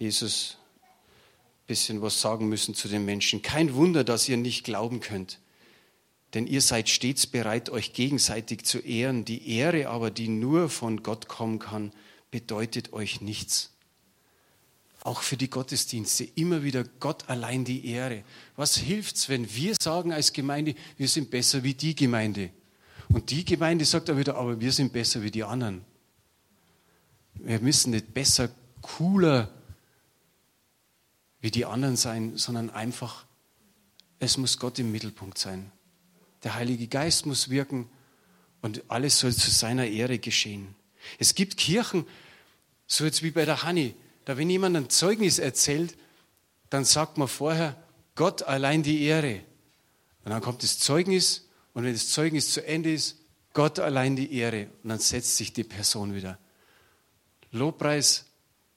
Jesus 0.00 0.56
ein 0.82 1.66
bisschen 1.68 2.02
was 2.02 2.20
sagen 2.20 2.48
müssen 2.48 2.74
zu 2.74 2.88
den 2.88 3.04
Menschen. 3.04 3.40
Kein 3.40 3.74
Wunder, 3.74 4.02
dass 4.02 4.28
ihr 4.28 4.36
nicht 4.36 4.64
glauben 4.64 4.98
könnt. 4.98 5.38
Denn 6.34 6.48
ihr 6.48 6.60
seid 6.60 6.88
stets 6.88 7.28
bereit, 7.28 7.70
euch 7.70 7.92
gegenseitig 7.92 8.64
zu 8.64 8.80
ehren. 8.80 9.24
Die 9.24 9.48
Ehre 9.48 9.90
aber, 9.90 10.10
die 10.10 10.26
nur 10.26 10.68
von 10.68 11.04
Gott 11.04 11.28
kommen 11.28 11.60
kann, 11.60 11.92
bedeutet 12.30 12.92
euch 12.92 13.20
nichts 13.20 13.70
auch 15.02 15.22
für 15.22 15.36
die 15.36 15.48
Gottesdienste 15.48 16.24
immer 16.34 16.62
wieder 16.62 16.84
Gott 16.84 17.28
allein 17.28 17.64
die 17.64 17.86
Ehre. 17.86 18.22
Was 18.56 18.76
hilft's, 18.76 19.28
wenn 19.28 19.52
wir 19.54 19.74
sagen 19.80 20.12
als 20.12 20.32
Gemeinde, 20.32 20.74
wir 20.96 21.08
sind 21.08 21.30
besser 21.30 21.62
wie 21.62 21.74
die 21.74 21.94
Gemeinde? 21.94 22.50
Und 23.08 23.30
die 23.30 23.44
Gemeinde 23.44 23.84
sagt 23.84 24.08
dann 24.08 24.18
wieder, 24.18 24.36
aber 24.36 24.60
wir 24.60 24.72
sind 24.72 24.92
besser 24.92 25.22
wie 25.22 25.30
die 25.30 25.42
anderen. 25.42 25.84
Wir 27.34 27.60
müssen 27.60 27.90
nicht 27.90 28.12
besser, 28.12 28.50
cooler 28.82 29.50
wie 31.40 31.50
die 31.50 31.64
anderen 31.64 31.96
sein, 31.96 32.36
sondern 32.36 32.68
einfach, 32.68 33.24
es 34.18 34.36
muss 34.36 34.58
Gott 34.58 34.78
im 34.78 34.92
Mittelpunkt 34.92 35.38
sein. 35.38 35.72
Der 36.42 36.54
Heilige 36.54 36.86
Geist 36.86 37.24
muss 37.24 37.48
wirken 37.48 37.88
und 38.60 38.82
alles 38.88 39.18
soll 39.18 39.34
zu 39.34 39.50
seiner 39.50 39.86
Ehre 39.86 40.18
geschehen. 40.18 40.74
Es 41.18 41.34
gibt 41.34 41.56
Kirchen, 41.56 42.06
so 42.86 43.04
jetzt 43.04 43.22
wie 43.22 43.30
bei 43.30 43.44
der 43.44 43.62
Hanni, 43.62 43.94
da 44.24 44.36
wenn 44.36 44.50
jemand 44.50 44.76
ein 44.76 44.90
Zeugnis 44.90 45.38
erzählt, 45.38 45.96
dann 46.70 46.84
sagt 46.84 47.18
man 47.18 47.28
vorher, 47.28 47.76
Gott 48.14 48.42
allein 48.42 48.82
die 48.82 49.02
Ehre. 49.02 49.40
Und 50.24 50.30
dann 50.30 50.42
kommt 50.42 50.62
das 50.62 50.78
Zeugnis 50.78 51.48
und 51.72 51.84
wenn 51.84 51.92
das 51.92 52.10
Zeugnis 52.10 52.52
zu 52.52 52.66
Ende 52.66 52.92
ist, 52.92 53.16
Gott 53.52 53.78
allein 53.78 54.16
die 54.16 54.32
Ehre. 54.32 54.68
Und 54.82 54.90
dann 54.90 54.98
setzt 54.98 55.36
sich 55.36 55.52
die 55.52 55.64
Person 55.64 56.14
wieder. 56.14 56.38
Lobpreis, 57.52 58.26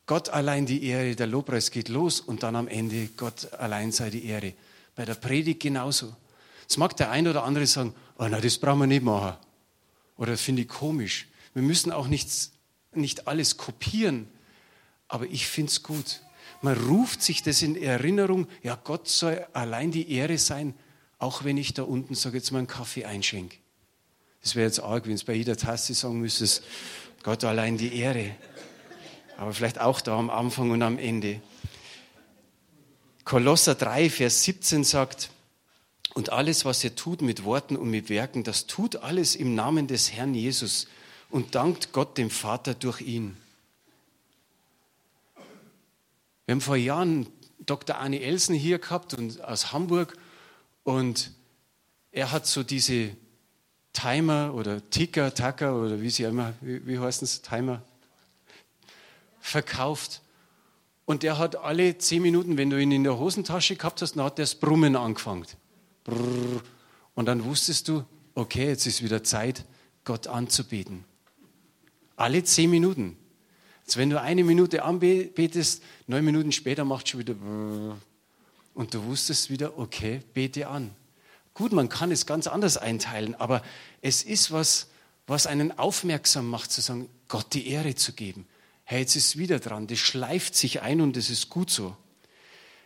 Gott 0.06 0.30
allein 0.30 0.66
die 0.66 0.84
Ehre, 0.84 1.16
der 1.16 1.28
Lobpreis 1.28 1.72
geht 1.72 1.90
los 1.90 2.20
und 2.20 2.44
dann 2.44 2.56
am 2.56 2.68
Ende 2.68 3.10
Gott 3.18 3.54
allein 3.54 3.92
sei 3.92 4.10
die 4.10 4.26
Ehre. 4.26 4.54
Bei 4.96 5.06
der 5.06 5.16
Predigt 5.16 5.62
genauso. 5.62 6.16
Jetzt 6.62 6.78
mag 6.78 6.96
der 6.98 7.12
ein 7.12 7.28
oder 7.28 7.44
andere 7.44 7.68
sagen, 7.68 7.94
oh 8.18 8.28
na, 8.30 8.40
das 8.40 8.58
brauchen 8.58 8.80
wir 8.80 8.88
nicht 8.88 9.04
machen. 9.04 9.38
Oder 10.18 10.38
finde 10.38 10.64
ich 10.64 10.68
komisch. 10.68 11.28
Wir 11.54 11.62
müssen 11.62 11.92
auch 11.92 12.08
nichts, 12.08 12.52
nicht 12.94 13.28
alles 13.28 13.58
kopieren, 13.58 14.28
aber 15.08 15.26
ich 15.26 15.48
finde 15.48 15.70
es 15.72 15.84
gut. 15.84 16.22
Man 16.62 16.78
ruft 16.78 17.22
sich 17.22 17.44
das 17.44 17.62
in 17.62 17.76
Erinnerung, 17.76 18.48
ja, 18.62 18.80
Gott 18.82 19.08
soll 19.08 19.46
allein 19.54 19.92
die 19.92 20.12
Ehre 20.12 20.38
sein, 20.38 20.74
auch 21.20 21.44
wenn 21.44 21.58
ich 21.58 21.74
da 21.74 21.84
unten, 21.84 22.16
sage 22.16 22.38
jetzt 22.38 22.52
mal, 22.52 22.60
einen 22.60 22.68
Kaffee 22.68 23.06
einschenke. 23.06 23.58
Das 24.42 24.56
wäre 24.56 24.66
jetzt 24.66 24.80
arg, 24.80 25.06
wenn 25.06 25.14
es 25.14 25.24
bei 25.24 25.34
jeder 25.34 25.56
Tasse 25.56 25.94
sagen 25.94 26.20
müsstest, 26.20 26.64
Gott 27.24 27.44
allein 27.44 27.78
die 27.78 27.96
Ehre. 27.96 28.36
Aber 29.38 29.54
vielleicht 29.54 29.80
auch 29.80 30.02
da 30.02 30.18
am 30.18 30.30
Anfang 30.30 30.72
und 30.72 30.82
am 30.82 30.98
Ende. 30.98 31.42
Kolosser 33.24 33.76
3, 33.76 34.10
Vers 34.10 34.44
17 34.44 34.84
sagt, 34.84 35.30
und 36.14 36.32
alles, 36.32 36.66
was 36.66 36.84
ihr 36.84 36.96
tut 36.96 37.22
mit 37.22 37.44
Worten 37.44 37.76
und 37.76 37.90
mit 37.90 38.10
Werken, 38.10 38.44
das 38.44 38.68
tut 38.68 38.98
alles 38.98 39.36
im 39.36 39.56
Namen 39.56 39.88
des 39.88 40.12
Herrn 40.12 40.36
Jesus 40.36 40.88
und 41.34 41.56
dankt 41.56 41.94
Gott 41.94 42.20
dem 42.20 42.30
Vater 42.30 42.76
durch 42.76 43.02
ihn. 43.02 43.36
Wir 46.46 46.54
haben 46.54 46.62
vor 46.62 46.76
Jahren 46.76 47.26
Dr. 47.66 47.98
Arne 47.98 48.22
Elsen 48.22 48.54
hier 48.54 48.78
gehabt 48.78 49.16
und 49.16 49.44
aus 49.44 49.74
Hamburg 49.74 50.16
und 50.84 51.32
er 52.12 52.32
hat 52.32 52.46
so 52.46 52.62
diese 52.62 53.18
Timer 53.94 54.54
oder 54.54 54.88
Ticker, 54.92 55.34
Tacker 55.34 55.76
oder 55.76 56.00
wie 56.02 56.12
sie 56.12 56.22
immer, 56.22 56.54
wie, 56.62 56.86
wie 56.86 57.00
heißen 57.00 57.26
es, 57.26 57.42
Timer, 57.42 57.82
verkauft. 59.40 60.22
Und 61.06 61.24
der 61.24 61.40
hat 61.40 61.56
alle 61.56 61.98
zehn 61.98 62.22
Minuten, 62.22 62.58
wenn 62.58 62.70
du 62.70 62.80
ihn 62.80 62.92
in 62.92 63.04
der 63.04 63.18
Hosentasche 63.18 63.76
gehabt 63.76 64.04
hast, 64.04 64.18
dann 64.18 64.26
hat 64.26 64.38
das 64.38 64.54
Brummen 64.54 64.96
angefangen. 64.96 65.48
Brrr. 66.04 66.62
Und 67.16 67.26
dann 67.26 67.44
wusstest 67.44 67.88
du, 67.88 68.06
okay, 68.36 68.68
jetzt 68.68 68.86
ist 68.86 69.02
wieder 69.02 69.24
Zeit, 69.24 69.66
Gott 70.04 70.28
anzubeten. 70.28 71.06
Alle 72.24 72.42
zehn 72.46 72.70
Minuten. 72.70 73.18
Jetzt, 73.82 73.98
wenn 73.98 74.10
du 74.10 74.22
eine 74.22 74.46
Minute 74.46 74.84
anbetest, 74.84 75.84
neun 76.08 76.24
Minuten 76.24 76.54
später 76.54 76.86
macht 76.86 77.10
schon 77.10 77.20
wieder 77.20 77.36
und 78.74 78.94
du 78.94 79.04
wusstest 79.04 79.50
wieder, 79.50 79.78
okay, 79.78 80.22
bete 80.34 80.70
an. 80.70 80.92
Gut, 81.54 81.74
man 81.74 81.90
kann 81.90 82.14
es 82.14 82.26
ganz 82.26 82.48
anders 82.48 82.78
einteilen, 82.78 83.36
aber 83.36 83.62
es 84.02 84.24
ist 84.24 84.54
was, 84.54 84.88
was 85.28 85.48
einen 85.48 85.78
aufmerksam 85.78 86.50
macht, 86.50 86.72
zu 86.72 86.80
sagen, 86.80 87.10
Gott 87.28 87.54
die 87.54 87.68
Ehre 87.68 87.94
zu 87.94 88.14
geben. 88.14 88.48
Hey, 88.86 89.02
jetzt 89.02 89.18
ist 89.18 89.38
wieder 89.38 89.60
dran. 89.60 89.88
Das 89.88 90.00
schleift 90.00 90.56
sich 90.56 90.82
ein 90.82 91.02
und 91.02 91.18
es 91.18 91.30
ist 91.30 91.50
gut 91.50 91.70
so. 91.70 91.94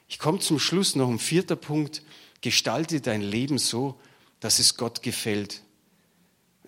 Ich 0.08 0.18
komme 0.18 0.40
zum 0.40 0.58
Schluss 0.58 0.96
noch 0.96 1.10
ein 1.10 1.20
vierter 1.20 1.58
Punkt. 1.58 2.02
Gestalte 2.42 3.02
dein 3.02 3.22
Leben 3.22 3.60
so, 3.60 4.00
dass 4.40 4.58
es 4.58 4.78
Gott 4.78 5.04
gefällt. 5.04 5.62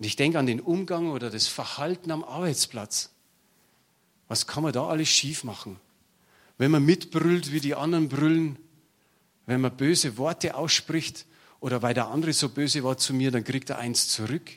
Und 0.00 0.06
ich 0.06 0.16
denke 0.16 0.38
an 0.38 0.46
den 0.46 0.60
Umgang 0.60 1.10
oder 1.10 1.28
das 1.28 1.46
Verhalten 1.46 2.10
am 2.10 2.24
Arbeitsplatz. 2.24 3.10
Was 4.28 4.46
kann 4.46 4.62
man 4.62 4.72
da 4.72 4.86
alles 4.86 5.10
schief 5.10 5.44
machen? 5.44 5.78
Wenn 6.56 6.70
man 6.70 6.86
mitbrüllt, 6.86 7.52
wie 7.52 7.60
die 7.60 7.74
anderen 7.74 8.08
brüllen, 8.08 8.58
wenn 9.44 9.60
man 9.60 9.76
böse 9.76 10.16
Worte 10.16 10.54
ausspricht 10.54 11.26
oder 11.60 11.82
weil 11.82 11.92
der 11.92 12.08
andere 12.08 12.32
so 12.32 12.48
böse 12.48 12.82
war 12.82 12.96
zu 12.96 13.12
mir, 13.12 13.30
dann 13.30 13.44
kriegt 13.44 13.68
er 13.68 13.76
eins 13.76 14.08
zurück. 14.08 14.50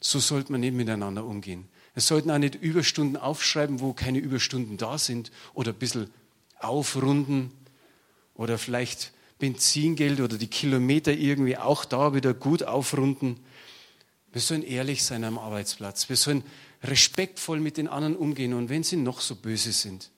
So 0.00 0.20
sollte 0.20 0.52
man 0.52 0.62
nicht 0.62 0.72
miteinander 0.72 1.26
umgehen. 1.26 1.68
Wir 1.92 2.00
sollten 2.00 2.30
auch 2.30 2.38
nicht 2.38 2.54
Überstunden 2.54 3.18
aufschreiben, 3.18 3.80
wo 3.80 3.92
keine 3.92 4.20
Überstunden 4.20 4.78
da 4.78 4.96
sind 4.96 5.30
oder 5.52 5.72
ein 5.72 5.78
bisschen 5.78 6.08
aufrunden 6.60 7.50
oder 8.36 8.56
vielleicht 8.56 9.12
Benzingeld 9.38 10.20
oder 10.20 10.38
die 10.38 10.46
Kilometer 10.46 11.12
irgendwie 11.12 11.58
auch 11.58 11.84
da 11.84 12.14
wieder 12.14 12.32
gut 12.32 12.62
aufrunden. 12.62 13.38
Wir 14.32 14.40
sollen 14.40 14.62
ehrlich 14.62 15.04
sein 15.04 15.24
am 15.24 15.38
Arbeitsplatz. 15.38 16.08
Wir 16.08 16.16
sollen 16.16 16.44
respektvoll 16.82 17.60
mit 17.60 17.76
den 17.76 17.88
anderen 17.88 18.16
umgehen 18.16 18.54
und 18.54 18.68
wenn 18.68 18.82
sie 18.82 18.96
noch 18.96 19.20
so 19.20 19.34
böse 19.34 19.72
sind. 19.72 20.10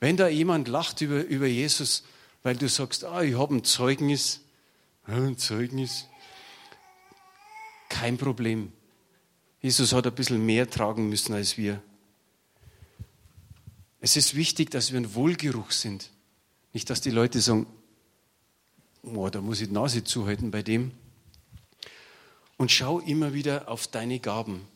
Wenn 0.00 0.16
da 0.16 0.28
jemand 0.28 0.68
lacht 0.68 1.00
über, 1.00 1.22
über 1.24 1.46
Jesus, 1.46 2.04
weil 2.42 2.56
du 2.56 2.68
sagst, 2.68 3.04
ah, 3.04 3.22
ich 3.22 3.38
habe 3.38 3.54
ein 3.54 3.64
Zeugnis, 3.64 4.40
ein 5.04 5.38
Zeugnis, 5.38 6.06
kein 7.88 8.18
Problem. 8.18 8.72
Jesus 9.60 9.92
hat 9.92 10.06
ein 10.06 10.14
bisschen 10.14 10.44
mehr 10.44 10.68
tragen 10.68 11.08
müssen 11.08 11.32
als 11.32 11.56
wir. 11.56 11.80
Es 14.00 14.16
ist 14.16 14.34
wichtig, 14.34 14.70
dass 14.70 14.92
wir 14.92 15.00
ein 15.00 15.14
Wohlgeruch 15.14 15.70
sind. 15.70 16.10
Nicht, 16.74 16.90
dass 16.90 17.00
die 17.00 17.10
Leute 17.10 17.40
sagen, 17.40 17.66
oh, 19.02 19.28
da 19.30 19.40
muss 19.40 19.62
ich 19.62 19.68
die 19.68 19.74
Nase 19.74 20.04
zuhalten 20.04 20.50
bei 20.50 20.62
dem. 20.62 20.92
Und 22.56 22.70
schau 22.70 23.00
immer 23.00 23.34
wieder 23.34 23.68
auf 23.68 23.86
deine 23.86 24.20
Gaben. 24.20 24.66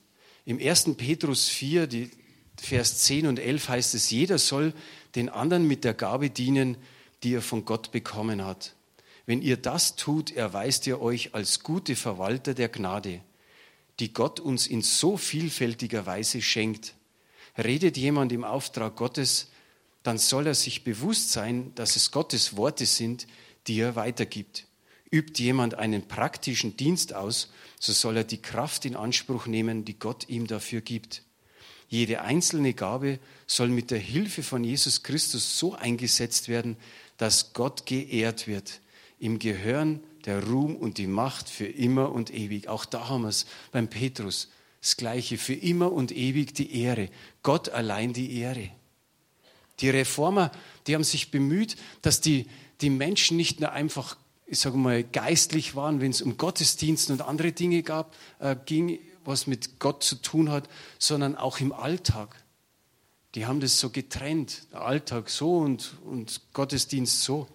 Im 0.44 0.58
1. 0.58 0.94
Petrus 0.96 1.48
4, 1.48 1.86
die, 1.86 2.10
Vers 2.60 2.98
10 3.04 3.26
und 3.26 3.38
11 3.38 3.68
heißt 3.68 3.94
es, 3.94 4.10
jeder 4.10 4.38
soll 4.38 4.72
den 5.14 5.28
anderen 5.28 5.66
mit 5.66 5.84
der 5.84 5.94
Gabe 5.94 6.30
dienen, 6.30 6.76
die 7.22 7.34
er 7.34 7.42
von 7.42 7.64
Gott 7.64 7.92
bekommen 7.92 8.44
hat. 8.44 8.74
Wenn 9.26 9.42
ihr 9.42 9.56
das 9.56 9.96
tut, 9.96 10.30
erweist 10.30 10.86
ihr 10.86 11.00
euch 11.00 11.34
als 11.34 11.62
gute 11.62 11.96
Verwalter 11.96 12.54
der 12.54 12.68
Gnade, 12.68 13.20
die 14.00 14.12
Gott 14.12 14.40
uns 14.40 14.66
in 14.66 14.82
so 14.82 15.16
vielfältiger 15.16 16.06
Weise 16.06 16.40
schenkt. 16.40 16.94
Redet 17.56 17.96
jemand 17.96 18.32
im 18.32 18.44
Auftrag 18.44 18.96
Gottes, 18.96 19.48
dann 20.02 20.18
soll 20.18 20.46
er 20.46 20.54
sich 20.54 20.84
bewusst 20.84 21.32
sein, 21.32 21.72
dass 21.74 21.96
es 21.96 22.10
Gottes 22.10 22.56
Worte 22.56 22.86
sind, 22.86 23.26
die 23.66 23.80
er 23.80 23.96
weitergibt. 23.96 24.66
Übt 25.10 25.42
jemand 25.42 25.74
einen 25.74 26.06
praktischen 26.06 26.76
Dienst 26.76 27.14
aus, 27.14 27.50
so 27.78 27.92
soll 27.92 28.18
er 28.18 28.24
die 28.24 28.42
Kraft 28.42 28.84
in 28.84 28.96
Anspruch 28.96 29.46
nehmen, 29.46 29.84
die 29.84 29.98
Gott 29.98 30.28
ihm 30.28 30.46
dafür 30.46 30.80
gibt. 30.80 31.22
Jede 31.88 32.20
einzelne 32.20 32.74
Gabe 32.74 33.18
soll 33.46 33.68
mit 33.68 33.90
der 33.90 33.98
Hilfe 33.98 34.42
von 34.42 34.62
Jesus 34.62 35.02
Christus 35.02 35.58
so 35.58 35.74
eingesetzt 35.74 36.48
werden, 36.48 36.76
dass 37.16 37.54
Gott 37.54 37.86
geehrt 37.86 38.46
wird. 38.46 38.80
Ihm 39.18 39.38
gehören 39.38 40.00
der 40.26 40.44
Ruhm 40.44 40.76
und 40.76 40.98
die 40.98 41.06
Macht 41.06 41.48
für 41.48 41.66
immer 41.66 42.12
und 42.12 42.32
ewig. 42.32 42.68
Auch 42.68 42.84
da 42.84 43.08
haben 43.08 43.22
wir 43.22 43.28
es 43.28 43.46
beim 43.72 43.88
Petrus. 43.88 44.48
Das 44.80 44.96
Gleiche, 44.96 45.38
für 45.38 45.54
immer 45.54 45.90
und 45.90 46.12
ewig 46.12 46.54
die 46.54 46.82
Ehre. 46.82 47.08
Gott 47.42 47.70
allein 47.70 48.12
die 48.12 48.38
Ehre. 48.38 48.70
Die 49.80 49.90
Reformer, 49.90 50.52
die 50.86 50.94
haben 50.94 51.04
sich 51.04 51.30
bemüht, 51.30 51.76
dass 52.02 52.20
die, 52.20 52.46
die 52.80 52.90
Menschen 52.90 53.36
nicht 53.36 53.60
nur 53.60 53.72
einfach, 53.72 54.16
ich 54.48 54.58
sage 54.61 54.78
mal, 54.78 55.04
geistlich 55.04 55.76
waren, 55.76 56.00
wenn 56.00 56.11
es 56.11 56.22
um 56.22 56.38
Gottesdienste 56.38 57.12
und 57.12 57.20
andere 57.20 57.52
Dinge 57.52 57.82
gab, 57.82 58.16
äh, 58.38 58.56
ging, 58.64 58.98
was 59.24 59.46
mit 59.46 59.78
Gott 59.78 60.02
zu 60.02 60.16
tun 60.16 60.50
hat, 60.50 60.68
sondern 60.98 61.37
auch 61.37 61.61
im 61.61 61.72
Alltag. 61.72 62.34
Die 63.34 63.44
haben 63.44 63.61
das 63.61 63.78
so 63.78 63.90
getrennt, 63.90 64.72
der 64.72 64.80
Alltag 64.80 65.28
so 65.28 65.58
und, 65.58 65.98
und 66.02 66.40
Gottesdienst 66.54 67.22
so. 67.22 67.46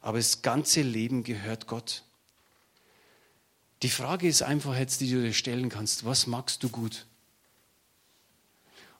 Aber 0.00 0.16
das 0.16 0.40
ganze 0.40 0.80
Leben 0.80 1.24
gehört 1.24 1.66
Gott. 1.66 2.04
Die 3.82 3.90
Frage 3.90 4.26
ist 4.26 4.42
einfach 4.42 4.76
jetzt, 4.78 5.02
die 5.02 5.10
du 5.10 5.22
dir 5.22 5.34
stellen 5.34 5.68
kannst, 5.68 6.06
was 6.06 6.26
magst 6.26 6.62
du 6.62 6.70
gut? 6.70 7.06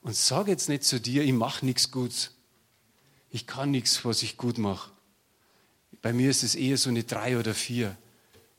Und 0.02 0.14
sag 0.14 0.48
jetzt 0.48 0.68
nicht 0.68 0.84
zu 0.84 1.00
dir, 1.00 1.22
ich 1.22 1.32
mache 1.32 1.64
nichts 1.64 1.90
Gutes. 1.90 2.32
Ich 3.30 3.46
kann 3.46 3.70
nichts, 3.70 4.04
was 4.04 4.22
ich 4.22 4.36
gut 4.36 4.58
mache. 4.58 4.89
Bei 6.02 6.12
mir 6.12 6.30
ist 6.30 6.42
es 6.42 6.54
eher 6.54 6.76
so 6.76 6.90
eine 6.90 7.04
drei 7.04 7.38
oder 7.38 7.54
vier. 7.54 7.96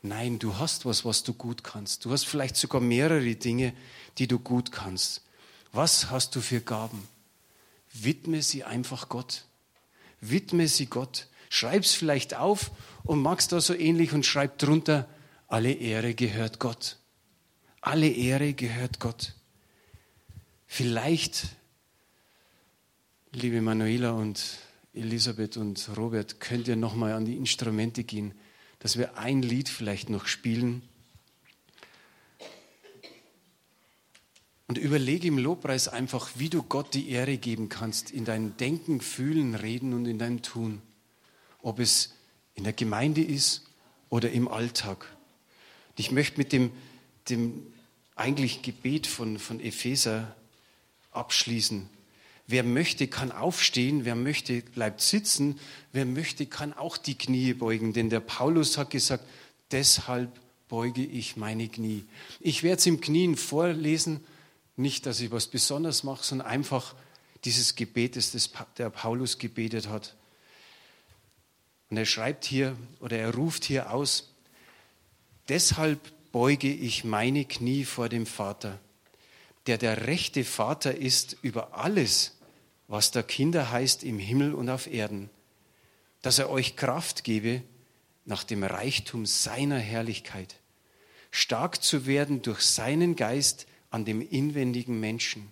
Nein, 0.04 0.39
du 0.39 0.58
hast 0.58 0.86
was, 0.86 1.06
was 1.06 1.24
du 1.24 1.34
gut 1.34 1.63
kannst. 1.63 2.06
Du 2.06 2.12
hast 2.12 2.26
vielleicht 2.26 2.56
sogar 2.56 2.82
mehrere 2.82 3.36
Dinge, 3.36 3.74
die 4.17 4.28
du 4.28 4.39
gut 4.39 4.72
kannst. 4.72 5.22
Was 5.74 6.10
hast 6.10 6.36
du 6.36 6.41
für 6.41 6.60
Gaben? 6.60 7.08
Widme 7.94 8.41
sie 8.41 8.63
einfach 8.63 9.10
Gott. 9.10 9.46
Widme 10.20 10.67
sie 10.67 10.88
Gott. 10.88 11.28
Schreib 11.50 11.84
es 11.84 11.94
vielleicht 11.94 12.36
auf 12.36 12.72
und 13.04 13.22
magst 13.22 13.52
da 13.52 13.62
so 13.62 13.74
ähnlich 13.74 14.13
und 14.13 14.26
schreib 14.26 14.58
drunter, 14.58 15.08
alle 15.48 15.72
Ehre 15.74 16.13
gehört 16.13 16.60
Gott. 16.60 16.98
Alle 17.82 18.08
Ehre 18.10 18.54
gehört 18.54 19.00
Gott. 19.00 19.34
Vielleicht, 20.65 21.48
liebe 23.34 23.62
Manuela 23.62 24.12
und 24.12 24.41
Elisabeth 24.93 25.58
und 25.58 25.89
Robert, 25.95 26.39
könnt 26.39 26.67
ihr 26.67 26.75
nochmal 26.75 27.13
an 27.13 27.25
die 27.25 27.38
Instrumente 27.38 28.04
gehen, 28.04 28.34
dass 28.80 28.97
wir 28.97 29.17
ein 29.17 29.41
Lied 29.41 29.69
vielleicht 29.69 30.10
noch 30.10 30.25
spielen. 30.25 30.82
Und 34.67 34.77
überlege 34.77 35.27
im 35.27 35.38
Lobpreis 35.38 35.88
einfach, 35.88 36.32
wie 36.36 36.49
du 36.49 36.63
Gott 36.63 36.93
die 36.93 37.10
Ehre 37.10 37.38
geben 37.38 37.69
kannst 37.69 38.12
in 38.12 38.25
deinem 38.25 38.56
Denken, 38.58 39.01
Fühlen, 39.01 39.56
Reden 39.56 39.93
und 39.93 40.06
in 40.06 40.17
deinem 40.17 40.41
Tun. 40.41 40.82
Ob 41.62 41.80
es 41.80 42.13
in 42.56 42.63
der 42.63 42.73
Gemeinde 42.73 43.21
ist 43.21 43.63
oder 44.10 44.32
im 44.32 44.47
Alltag. 44.47 45.06
Ich 45.97 46.12
möchte 46.12 46.38
mit 46.38 46.51
dem, 46.51 46.71
dem 47.30 47.67
eigentlich 48.15 48.62
Gebet 48.62 49.08
von, 49.08 49.39
von 49.39 49.60
Epheser 49.60 50.36
abschließen. 51.12 51.89
Wer 52.52 52.64
möchte, 52.64 53.08
kann 53.08 53.32
aufstehen, 53.32 54.06
wer 54.06 54.16
möchte, 54.16 54.62
bleibt 54.62 55.02
sitzen, 55.02 55.60
wer 55.92 56.06
möchte, 56.06 56.46
kann 56.46 56.74
auch 56.74 56.98
die 56.98 57.18
Knie 57.18 57.54
beugen. 57.54 57.94
Denn 57.94 58.10
der 58.10 58.20
Paulus 58.20 58.78
hat 58.78 58.90
gesagt, 58.90 59.26
deshalb 59.72 60.30
beuge 60.68 61.04
ich 61.04 61.38
meine 61.38 61.68
Knie. 61.70 62.04
Ich 62.40 62.64
werde 62.64 62.80
es 62.80 62.86
im 62.86 63.02
Knien 63.02 63.38
vorlesen, 63.38 64.20
nicht, 64.76 65.06
dass 65.06 65.20
ich 65.20 65.32
was 65.32 65.48
Besonderes 65.48 66.04
mache, 66.04 66.24
sondern 66.24 66.48
einfach 66.48 66.96
dieses 67.46 67.76
Gebet, 67.76 68.16
das 68.16 68.52
der 68.78 68.90
Paulus 68.90 69.38
gebetet 69.38 69.88
hat. 69.88 70.16
Und 71.90 71.98
er 71.98 72.06
schreibt 72.06 72.46
hier 72.46 72.76
oder 73.00 73.18
er 73.18 73.34
ruft 73.34 73.66
hier 73.66 73.92
aus, 73.92 74.30
deshalb 75.50 76.00
beuge 76.32 76.72
ich 76.72 77.04
meine 77.04 77.46
Knie 77.46 77.86
vor 77.86 78.10
dem 78.10 78.26
Vater 78.26 78.80
der 79.68 79.78
der 79.78 80.08
rechte 80.08 80.44
Vater 80.44 80.96
ist 80.96 81.38
über 81.42 81.78
alles, 81.78 82.38
was 82.91 83.10
der 83.12 83.23
Kinder 83.23 83.71
heißt 83.71 84.04
im 84.04 84.19
Himmel 84.19 84.54
und 84.54 84.69
auf 84.69 84.86
Erden, 84.86 85.30
dass 86.21 86.39
er 86.39 86.49
euch 86.49 86.75
Kraft 86.75 87.23
gebe 87.23 87.62
nach 88.25 88.43
dem 88.43 88.65
Reichtum 88.65 89.25
seiner 89.25 89.80
Herrlichkeit, 89.80 90.56
stark 91.32 91.82
zu 91.82 92.06
werden 92.06 92.41
durch 92.41 92.60
seinen 92.60 93.15
Geist 93.15 93.65
an 93.91 94.04
dem 94.04 94.19
inwendigen 94.19 94.99
Menschen, 94.99 95.49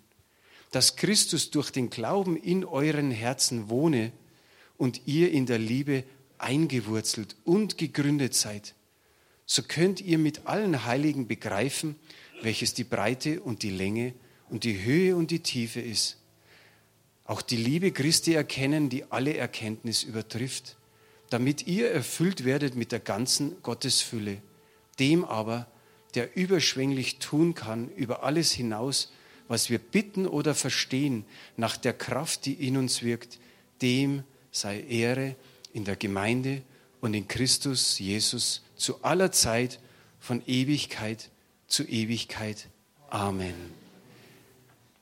dass 0.72 0.98
Christus 0.98 1.50
durch 1.50 1.72
den 1.72 1.90
Glauben 1.90 2.36
in 2.36 2.66
euren 2.66 3.10
Herzen 3.10 3.70
wohne 3.70 4.12
und 4.78 5.04
ihr 5.06 5.32
in 5.32 5.46
der 5.46 5.60
Liebe 5.60 6.04
eingewurzelt 6.40 7.38
und 7.46 7.78
gegründet 7.78 8.34
seid. 8.34 8.76
So 9.46 9.64
könnt 9.64 10.02
ihr 10.02 10.18
mit 10.18 10.46
allen 10.46 10.84
Heiligen 10.84 11.26
begreifen, 11.30 11.96
welches 12.42 12.74
die 12.74 12.84
Breite 12.84 13.40
und 13.40 13.64
die 13.64 13.72
Länge 13.72 14.14
und 14.50 14.66
die 14.66 14.84
Höhe 14.84 15.16
und 15.16 15.32
die 15.32 15.40
Tiefe 15.40 15.80
ist. 15.80 16.19
Auch 17.30 17.44
die 17.44 17.58
Liebe 17.58 17.92
Christi 17.92 18.34
erkennen, 18.34 18.90
die 18.90 19.12
alle 19.12 19.38
Erkenntnis 19.38 20.02
übertrifft, 20.02 20.78
damit 21.30 21.68
ihr 21.68 21.92
erfüllt 21.92 22.44
werdet 22.44 22.74
mit 22.74 22.92
der 22.92 23.00
ganzen 23.00 23.62
Gottesfülle, 23.62 24.42
dem 24.98 25.24
aber, 25.24 25.68
der 26.16 26.36
überschwänglich 26.36 27.20
tun 27.20 27.54
kann 27.54 27.88
über 27.90 28.24
alles 28.24 28.52
hinaus, 28.52 29.14
was 29.48 29.70
wir 29.70 29.78
bitten 29.78 30.26
oder 30.26 30.56
verstehen, 30.56 31.24
nach 31.56 31.78
der 31.78 31.94
Kraft, 31.94 32.48
die 32.48 32.54
in 32.54 32.78
uns 32.78 33.04
wirkt, 33.04 33.38
dem 33.84 34.24
sei 34.50 34.82
Ehre 34.82 35.36
in 35.72 35.86
der 35.86 35.98
Gemeinde 35.98 36.64
und 37.00 37.14
in 37.14 37.28
Christus 37.28 38.00
Jesus 38.00 38.64
zu 38.76 39.04
aller 39.04 39.32
Zeit 39.32 39.80
von 40.20 40.42
Ewigkeit 40.48 41.30
zu 41.68 41.84
Ewigkeit. 41.84 42.70
Amen. 43.12 43.54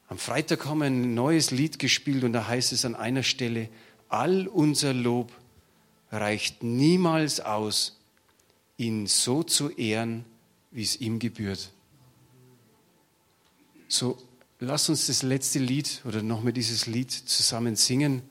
Am 0.08 0.18
Freitag 0.18 0.66
haben 0.66 0.80
wir 0.80 0.86
ein 0.86 1.14
neues 1.14 1.52
Lied 1.52 1.80
gespielt 1.80 2.24
und 2.24 2.34
da 2.34 2.48
heißt 2.48 2.72
es 2.72 2.86
an 2.86 2.96
einer 2.96 3.24
Stelle, 3.24 3.70
all 4.08 4.48
unser 4.48 4.94
Lob 4.94 5.32
reicht 6.12 6.64
niemals 6.64 7.42
aus, 7.42 8.00
ihn 8.78 9.08
so 9.08 9.44
zu 9.44 9.70
ehren, 9.70 10.24
wie 10.72 10.84
es 10.84 10.96
ihm 11.02 11.20
gebührt. 11.20 11.72
So, 13.90 14.18
lass 14.60 14.88
uns 14.90 15.08
das 15.08 15.24
letzte 15.24 15.60
Lied 15.60 16.02
oder 16.06 16.22
nochmal 16.22 16.54
dieses 16.54 16.88
Lied 16.88 17.12
zusammen 17.12 17.76
singen. 17.76 18.22